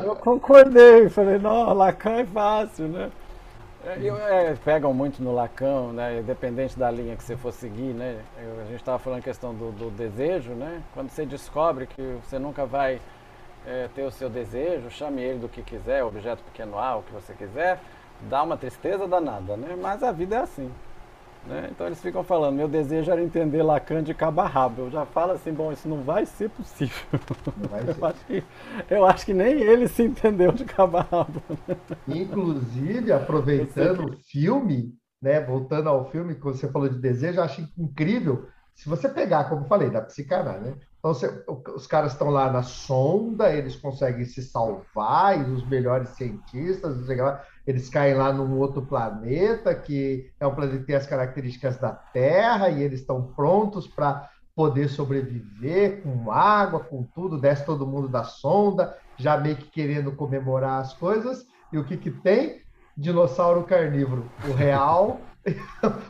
[0.04, 1.08] Eu concordei.
[1.08, 3.10] Falei, não, Lacan é fácil, né?
[3.84, 6.20] É, eu, é, pegam muito no Lacan, né?
[6.20, 8.20] Independente da linha que você for seguir, né?
[8.38, 10.82] Eu, a gente estava falando a questão do, do, desejo, né?
[10.94, 13.00] Quando você descobre que você nunca vai
[13.66, 17.12] é, ter o seu desejo, chame ele do que quiser, objeto pequeno A, o que
[17.12, 17.80] você quiser,
[18.28, 19.76] dá uma tristeza danada, né?
[19.80, 20.70] Mas a vida é assim.
[21.46, 21.68] Né?
[21.72, 24.82] Então eles ficam falando, meu desejo era entender Lacan de cabo a rabo.
[24.82, 26.96] Eu já falo assim, bom, isso não vai ser possível.
[27.68, 27.98] Vai ser.
[27.98, 28.44] eu, acho que,
[28.90, 31.42] eu acho que nem ele se entendeu de cabo a rabo.
[32.06, 37.68] Inclusive, aproveitando o filme, né, voltando ao filme que você falou de desejo, eu acho
[37.76, 38.46] incrível.
[38.74, 40.76] Se você pegar, como eu falei, da psicanálise, né?
[41.04, 46.96] Então, os caras estão lá na sonda, eles conseguem se salvar, e os melhores cientistas,
[47.66, 51.90] eles caem lá num outro planeta, que é um planeta que tem as características da
[51.90, 58.06] Terra, e eles estão prontos para poder sobreviver com água, com tudo, desce todo mundo
[58.06, 62.62] da sonda, já meio que querendo comemorar as coisas, e o que, que tem?
[62.96, 64.24] dinossauro carnívoro.
[64.48, 65.18] O real,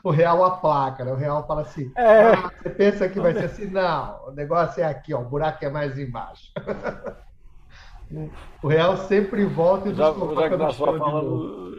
[0.02, 1.12] o real a placa, né?
[1.12, 2.32] O real fala assim, é.
[2.32, 3.66] ah, você pensa que vai ser assim?
[3.66, 6.52] Não, o negócio é aqui, ó, o buraco é mais embaixo.
[8.62, 11.72] o real sempre volta e já, já que nós falando...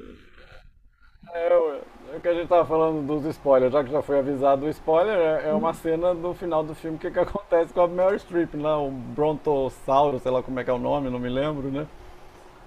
[1.35, 1.81] É,
[2.15, 5.17] é que a gente tava falando dos spoilers, já que já foi avisado o spoiler,
[5.17, 5.73] é, é uma hum.
[5.73, 8.73] cena do final do filme que, que acontece com a Meryl Streep, né?
[8.73, 11.87] O Brontossauro, sei lá como é que é o nome, não me lembro, né?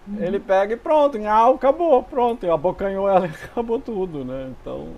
[0.07, 0.23] Uhum.
[0.23, 4.55] Ele pega e pronto, nhau, acabou, pronto, abocanhou ela e acabou tudo, né?
[4.61, 4.95] Então,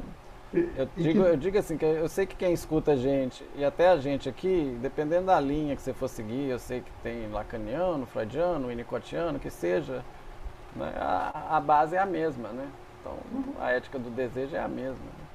[0.53, 3.89] eu digo, eu digo assim, que eu sei que quem escuta a gente, e até
[3.89, 8.07] a gente aqui, dependendo da linha que você for seguir, eu sei que tem lacaniano,
[8.07, 10.05] freudiano, winnicottiano, que seja,
[10.77, 10.93] né?
[10.97, 12.69] a, a base é a mesma, né?
[13.01, 13.55] Então, uhum.
[13.61, 15.05] a ética do desejo é a mesma.
[15.05, 15.27] Né?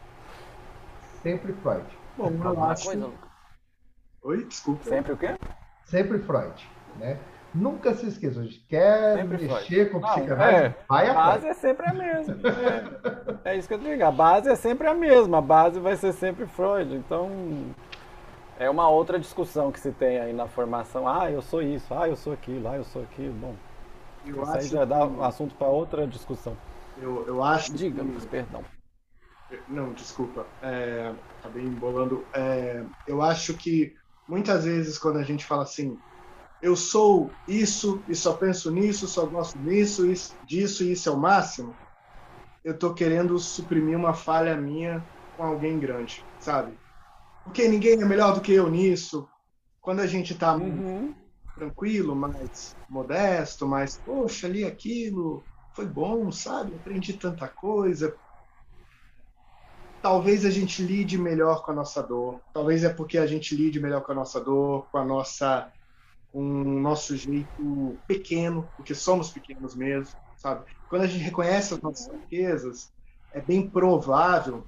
[1.21, 1.85] Sempre Freud.
[2.17, 2.85] Bom, eu acho...
[2.85, 3.09] coisa,
[4.23, 4.83] Oi, desculpa.
[4.83, 5.35] Sempre o quê?
[5.85, 7.19] Sempre Freud, né?
[7.53, 10.01] Nunca se esqueça, a gente quer sempre mexer foi.
[10.01, 12.35] com psicanálise, é, vai a base é sempre a mesma.
[13.45, 15.95] É, é, isso que eu digo, a base é sempre a mesma, a base vai
[15.97, 16.95] ser sempre Freud.
[16.95, 17.29] Então,
[18.57, 21.07] é uma outra discussão que se tem aí na formação.
[21.07, 23.33] Ah, eu sou isso, ah, eu sou aquilo, ah, eu sou aquilo.
[23.33, 23.55] Bom,
[24.25, 26.57] eu isso aí já dá um assunto para outra discussão.
[26.97, 27.73] Eu, eu acho.
[27.73, 28.63] Diga-nos, perdão.
[29.67, 30.45] Não, desculpa.
[30.61, 32.25] É, acabei embolando.
[32.33, 33.93] É, eu acho que
[34.27, 35.97] muitas vezes quando a gente fala assim,
[36.63, 41.11] eu sou isso e só penso nisso, só gosto nisso, isso, disso e isso é
[41.11, 41.75] o máximo,
[42.63, 45.05] eu estou querendo suprimir uma falha minha
[45.35, 46.73] com alguém grande, sabe?
[47.43, 49.27] Porque ninguém é melhor do que eu nisso.
[49.81, 51.13] Quando a gente está uhum.
[51.53, 56.73] tranquilo, mais modesto, mais, poxa, ali aquilo foi bom, sabe?
[56.75, 58.15] Aprendi tanta coisa.
[60.01, 62.39] Talvez a gente lide melhor com a nossa dor.
[62.53, 65.69] Talvez é porque a gente lide melhor com a nossa dor, com a nossa
[66.33, 70.65] um nosso jeito pequeno, porque somos pequenos mesmo, sabe?
[70.87, 72.91] Quando a gente reconhece as nossas riquezas,
[73.31, 74.67] é bem provável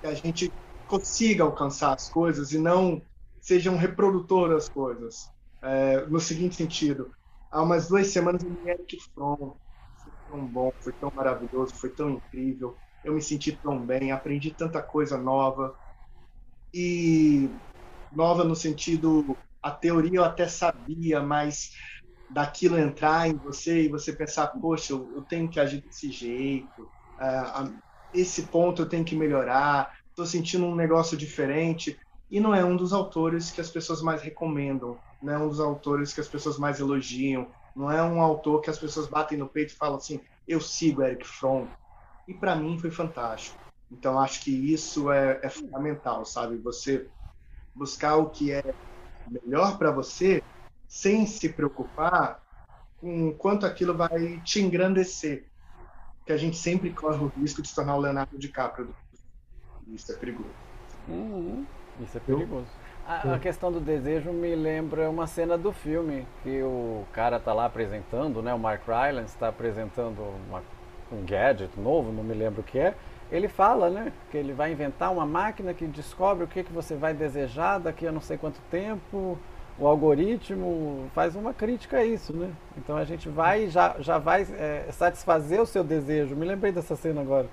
[0.00, 0.54] que a gente
[0.86, 3.02] consiga alcançar as coisas e não
[3.40, 5.32] seja um reprodutor das coisas.
[5.60, 7.12] É, no seguinte sentido,
[7.50, 9.56] há umas duas semanas eu me Eric Fromm,
[9.96, 14.54] foi tão bom, foi tão maravilhoso, foi tão incrível, eu me senti tão bem, aprendi
[14.54, 15.76] tanta coisa nova
[16.72, 17.58] e
[18.10, 21.70] nova no sentido a teoria eu até sabia, mas
[22.28, 26.90] daquilo entrar em você e você pensar, poxa, eu, eu tenho que agir desse jeito,
[27.18, 27.78] uh,
[28.12, 31.98] esse ponto eu tenho que melhorar, estou sentindo um negócio diferente.
[32.30, 35.60] E não é um dos autores que as pessoas mais recomendam, não é um dos
[35.60, 39.48] autores que as pessoas mais elogiam, não é um autor que as pessoas batem no
[39.48, 41.68] peito e falam assim, eu sigo Eric Fromm.
[42.26, 43.56] E para mim foi fantástico.
[43.90, 46.58] Então acho que isso é, é fundamental, sabe?
[46.58, 47.10] Você
[47.74, 48.62] buscar o que é
[49.30, 50.42] melhor para você
[50.86, 52.42] sem se preocupar
[53.00, 55.44] com quanto aquilo vai te engrandecer.
[56.24, 58.94] Que a gente sempre corre o risco de se tornar o Leonardo DiCaprio.
[59.88, 60.50] Isso é perigoso.
[61.08, 61.64] Uhum.
[62.00, 62.66] Isso é perigoso.
[63.06, 67.54] A, a, questão do desejo me lembra uma cena do filme que o cara tá
[67.54, 68.52] lá apresentando, né?
[68.52, 70.62] O Mark Rylance está apresentando uma,
[71.10, 72.94] um gadget novo, não me lembro o que é
[73.30, 76.94] ele fala, né, que ele vai inventar uma máquina que descobre o que, que você
[76.94, 79.38] vai desejar daqui a não sei quanto tempo.
[79.78, 82.50] O algoritmo faz uma crítica a isso, né?
[82.76, 86.34] Então a gente vai já já vai é, satisfazer o seu desejo.
[86.34, 87.46] Me lembrei dessa cena agora,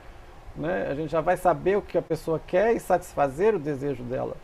[0.56, 0.88] né?
[0.90, 4.36] A gente já vai saber o que a pessoa quer e satisfazer o desejo dela.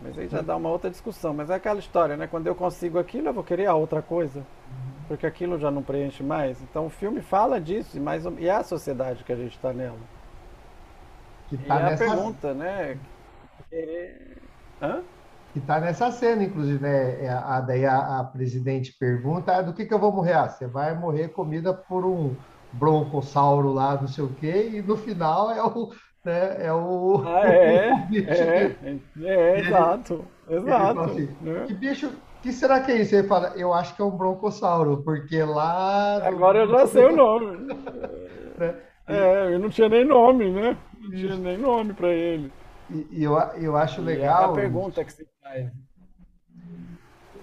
[0.00, 1.34] Mas aí já dá uma outra discussão.
[1.34, 2.28] Mas é aquela história, né?
[2.28, 4.46] Quando eu consigo aquilo, eu vou querer a outra coisa,
[5.08, 6.62] porque aquilo já não preenche mais.
[6.62, 9.72] Então o filme fala disso e mais e é a sociedade que a gente está
[9.72, 9.98] nela.
[11.48, 12.04] Que tá e nessa...
[12.04, 12.98] a pergunta, né?
[14.82, 15.02] Hã?
[15.52, 17.24] Que tá nessa cena, inclusive, né?
[17.24, 20.34] É, a, daí a, a presidente pergunta: ah, do que, que eu vou morrer?
[20.34, 22.36] Ah, você vai morrer comida por um
[22.72, 25.90] broncossauro lá, não sei o quê, e no final é o.
[26.24, 27.22] Né, é o.
[27.26, 30.24] Ah, é, é, é, é, exato.
[30.48, 31.00] Exato.
[31.00, 31.64] Assim, né?
[31.66, 33.14] Que bicho, que será que é isso?
[33.14, 36.26] Ele fala, eu acho que é um broncossauro, porque lá.
[36.26, 37.68] Agora eu já sei o nome.
[38.58, 38.74] Né?
[39.06, 40.76] É, eu não tinha nem nome, né?
[41.08, 42.52] Não tinha nem nome para ele.
[42.90, 44.50] E, e, eu, eu acho legal.
[44.50, 45.70] E a pergunta que se faz.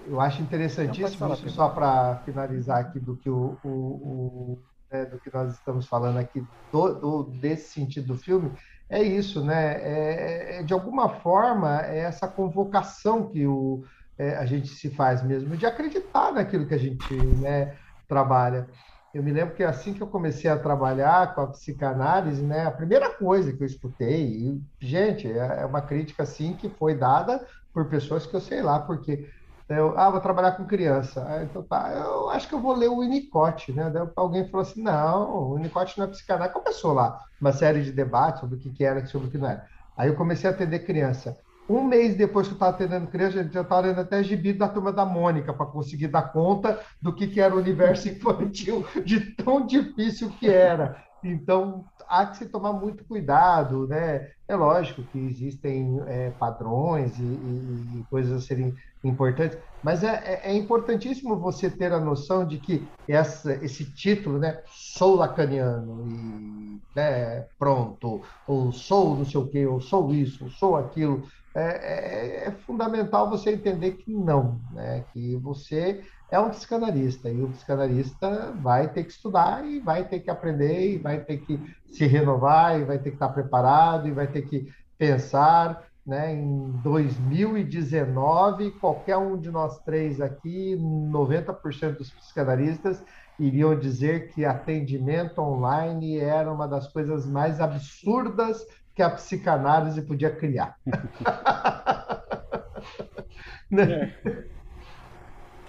[0.06, 4.58] Eu acho interessantíssimo isso, só para finalizar aqui do que o, o, o
[4.90, 8.52] né, do que nós estamos falando aqui do, do, desse sentido do filme
[8.88, 9.74] é isso, né?
[9.82, 13.84] É, é, de alguma forma é essa convocação que o,
[14.16, 17.76] é, a gente se faz mesmo de acreditar naquilo que a gente né,
[18.08, 18.68] trabalha.
[19.16, 22.70] Eu me lembro que assim que eu comecei a trabalhar com a psicanálise, né, a
[22.70, 27.46] primeira coisa que eu escutei, e, gente, é, é uma crítica assim que foi dada
[27.72, 29.26] por pessoas que eu sei lá, porque
[29.68, 31.26] Eu, ah, vou trabalhar com criança.
[31.44, 33.90] Então tá, eu acho que eu vou ler o Winnicott, né?
[33.90, 36.54] Daí alguém falou assim: não, o Winnicott não é psicanálise.
[36.54, 39.48] Começou lá uma série de debates sobre o que, que era sobre o que não
[39.48, 39.66] era.
[39.96, 41.36] Aí eu comecei a atender criança.
[41.68, 44.92] Um mês depois que eu estava atendendo criança, eu estava lendo até gibi da turma
[44.92, 49.66] da Mônica para conseguir dar conta do que, que era o universo infantil, de tão
[49.66, 50.96] difícil que era.
[51.22, 54.28] Então, há que se tomar muito cuidado, né?
[54.48, 60.44] É lógico que existem é, padrões e, e, e, coisas a serem importantes, mas é,
[60.44, 64.62] é, é, importantíssimo você ter a noção de que essa, esse título, né?
[64.66, 70.50] Sou lacaniano e né, pronto, ou sou não sei o quê, ou sou isso, ou
[70.50, 71.26] sou aquilo.
[71.56, 75.02] É, é, é fundamental você entender que não, né?
[75.10, 80.20] Que você é um psicanalista e o psicanalista vai ter que estudar e vai ter
[80.20, 81.58] que aprender e vai ter que
[81.90, 86.34] se renovar e vai ter que estar preparado e vai ter que pensar, né?
[86.34, 93.02] Em 2019, qualquer um de nós três aqui, 90% dos psicanalistas
[93.38, 98.62] iriam dizer que atendimento online era uma das coisas mais absurdas
[98.96, 100.78] que a psicanálise podia criar.
[103.70, 104.14] né?
[104.24, 104.44] É.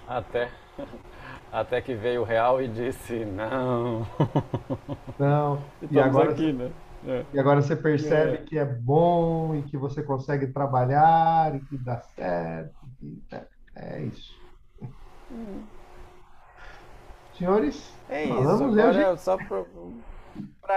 [0.07, 0.49] Até,
[1.51, 4.07] até que veio o real e disse não.
[5.19, 5.61] Não.
[5.91, 6.71] E agora, aqui, né?
[7.05, 7.25] É.
[7.34, 8.38] E agora você percebe é.
[8.38, 12.88] que é bom e que você consegue trabalhar e que dá certo.
[12.97, 14.34] Que, é, é isso.
[15.30, 15.65] Hum.
[17.38, 18.80] Senhores, é falamos, isso.
[18.80, 19.21] Agora, gente...
[19.21, 19.65] só para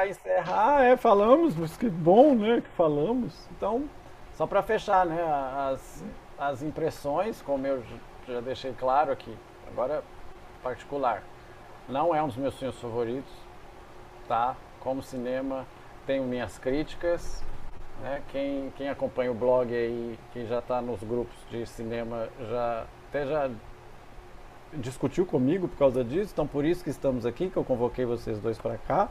[0.08, 3.48] encerrar, é, falamos, mas que bom, né, que falamos.
[3.56, 3.88] Então,
[4.34, 5.22] só para fechar, né,
[5.70, 6.04] as,
[6.38, 7.82] as impressões, como eu
[8.26, 9.36] já deixei claro aqui.
[9.68, 10.02] Agora,
[10.62, 11.22] particular.
[11.88, 13.32] Não é um dos meus filmes favoritos,
[14.28, 14.56] tá?
[14.80, 15.66] Como cinema,
[16.06, 17.42] tenho minhas críticas.
[18.00, 18.22] Né?
[18.28, 23.26] Quem, quem acompanha o blog aí, quem já está nos grupos de cinema, já até
[23.26, 23.50] já
[24.72, 26.32] discutiu comigo por causa disso.
[26.32, 29.08] Então, por isso que estamos aqui, que eu convoquei vocês dois para cá.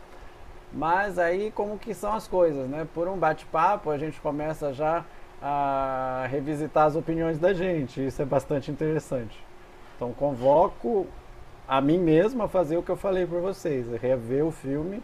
[0.72, 2.88] Mas aí, como que são as coisas, né?
[2.94, 5.04] Por um bate-papo, a gente começa já
[5.42, 8.06] a revisitar as opiniões da gente.
[8.06, 9.44] Isso é bastante interessante.
[9.96, 11.08] Então convoco
[11.68, 15.04] a mim mesmo a fazer o que eu falei para vocês, rever o filme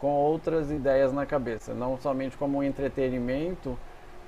[0.00, 3.78] com outras ideias na cabeça, não somente como um entretenimento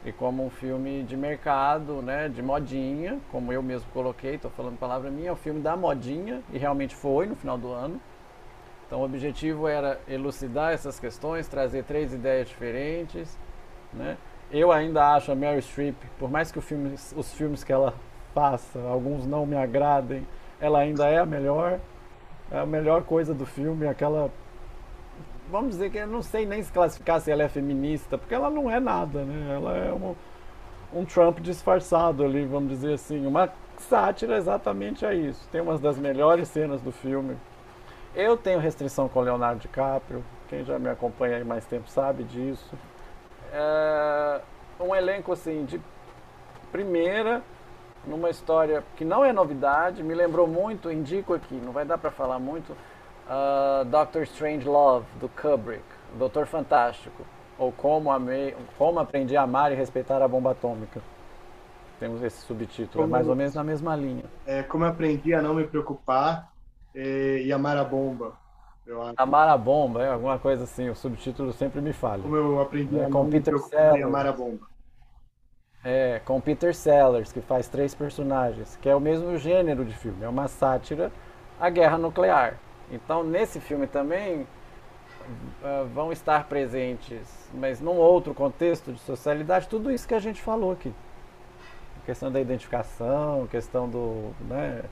[0.05, 4.79] e como um filme de mercado, né, de modinha, como eu mesmo coloquei, estou falando
[4.79, 8.01] palavra minha, é o filme da modinha e realmente foi no final do ano.
[8.89, 13.39] Então o objetivo era elucidar essas questões, trazer três ideias diferentes,
[13.93, 14.17] né?
[14.51, 17.93] Eu ainda acho a Mary Streep, por mais que filme, os filmes que ela
[18.35, 20.27] faça, alguns não me agradem,
[20.59, 21.79] ela ainda é a melhor.
[22.51, 24.31] É a melhor coisa do filme, aquela.
[25.51, 28.49] Vamos dizer que eu não sei nem se classificar se ela é feminista, porque ela
[28.49, 29.55] não é nada, né?
[29.55, 30.15] Ela é um,
[30.95, 33.27] um Trump disfarçado ali, vamos dizer assim.
[33.27, 35.47] Uma sátira exatamente a isso.
[35.51, 37.37] Tem umas das melhores cenas do filme.
[38.19, 40.23] Eu tenho restrição com Leonardo DiCaprio.
[40.49, 42.77] Quem já me acompanha aí mais tempo sabe disso
[43.53, 44.41] é,
[44.81, 45.81] um elenco assim de
[46.71, 47.43] primeira,
[48.07, 52.11] numa história que não é novidade, me lembrou muito, indico aqui, não vai dar para
[52.11, 57.25] falar muito, uh, Doctor Strange Love, do Kubrick, Doutor Fantástico,
[57.59, 61.01] ou como, amei, como Aprendi a Amar e Respeitar a Bomba Atômica.
[61.99, 64.25] Temos esse subtítulo, como, é mais ou menos na mesma linha.
[64.47, 66.53] É, como Aprendi a Não Me Preocupar
[66.99, 68.33] é, e Amar a Bomba.
[69.17, 72.23] Amar a bomba, é alguma coisa assim, o subtítulo sempre me falha.
[72.23, 74.05] Como eu aprendi é, com Peter Sellers.
[74.05, 74.67] Amar a bomba.
[75.85, 80.25] É, com Peter Sellers, que faz três personagens, que é o mesmo gênero de filme,
[80.25, 81.13] é uma sátira
[81.61, 82.59] à guerra nuclear.
[82.91, 89.91] Então, nesse filme também uh, vão estar presentes, mas num outro contexto de socialidade, tudo
[89.91, 90.95] isso que a gente falou aqui.
[92.03, 94.83] A questão da identificação, questão do, né,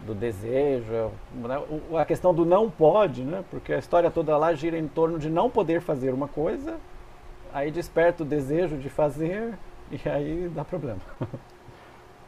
[0.00, 1.62] do desejo, né?
[1.98, 3.44] a questão do não pode, né?
[3.50, 6.76] porque a história toda lá gira em torno de não poder fazer uma coisa,
[7.52, 9.54] aí desperta o desejo de fazer
[9.90, 11.00] e aí dá problema.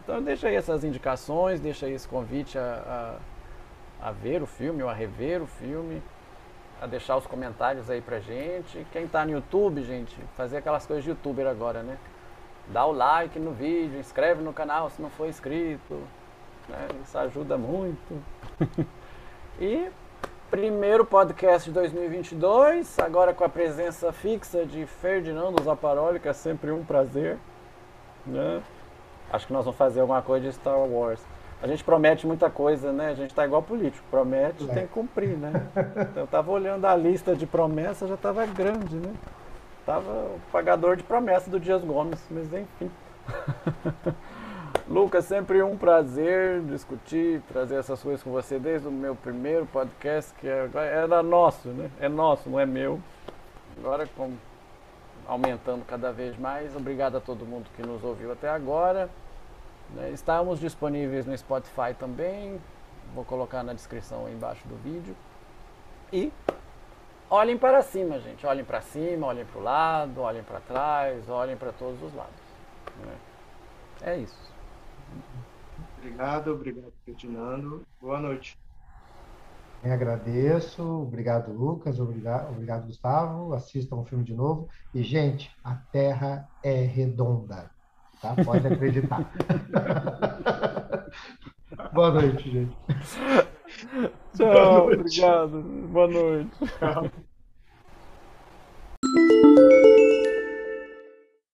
[0.09, 3.19] Então deixa aí essas indicações, deixa aí esse convite a,
[4.01, 6.03] a, a ver o filme ou a rever o filme,
[6.81, 8.87] a deixar os comentários aí pra gente.
[8.91, 11.99] Quem tá no YouTube, gente, fazer aquelas coisas de youtuber agora, né?
[12.69, 16.01] Dá o like no vídeo, inscreve no canal se não for inscrito,
[16.69, 16.89] né?
[17.03, 18.23] Isso ajuda muito.
[19.61, 19.89] e
[20.51, 26.71] primeiro podcast de 2022, agora com a presença fixa de Ferdinando Zaparoli, que é sempre
[26.71, 27.39] um prazer.
[28.27, 28.63] Né?
[29.31, 31.21] Acho que nós vamos fazer alguma coisa de Star Wars.
[31.61, 33.09] A gente promete muita coisa, né?
[33.09, 34.75] A gente tá igual político, promete, é.
[34.75, 35.67] tem que cumprir, né?
[36.11, 39.13] Então, eu tava olhando a lista de promessas, já tava grande, né?
[39.85, 42.91] Tava o pagador de promessa do Dias Gomes, mas enfim.
[44.89, 50.33] Lucas, sempre um prazer discutir, trazer essas coisas com você desde o meu primeiro podcast,
[50.35, 51.91] que é, era nosso, né?
[52.01, 53.01] É nosso, não é meu.
[53.79, 54.33] Agora, com,
[55.27, 56.75] aumentando cada vez mais.
[56.75, 59.11] Obrigado a todo mundo que nos ouviu até agora.
[59.91, 60.11] Né?
[60.11, 62.59] Estamos disponíveis no Spotify também.
[63.15, 65.15] Vou colocar na descrição embaixo do vídeo.
[66.13, 66.33] E
[67.29, 68.47] olhem para cima, gente.
[68.47, 72.33] Olhem para cima, olhem para o lado, olhem para trás, olhem para todos os lados.
[73.05, 73.15] Né?
[74.03, 74.58] É isso.
[75.99, 77.83] Obrigado, obrigado, Ferdinando.
[78.01, 78.57] Boa noite.
[79.83, 83.55] Eu agradeço, obrigado Lucas, obrigado, obrigado Gustavo.
[83.55, 84.69] Assistam o filme de novo.
[84.93, 87.71] E, gente, a Terra é redonda,
[88.21, 88.35] tá?
[88.45, 89.31] Pode acreditar.
[91.93, 92.77] Boa noite, gente.
[94.37, 95.01] Tchau, Boa noite.
[95.01, 95.63] obrigado.
[95.93, 96.51] Boa noite.
[96.79, 97.09] Tchau.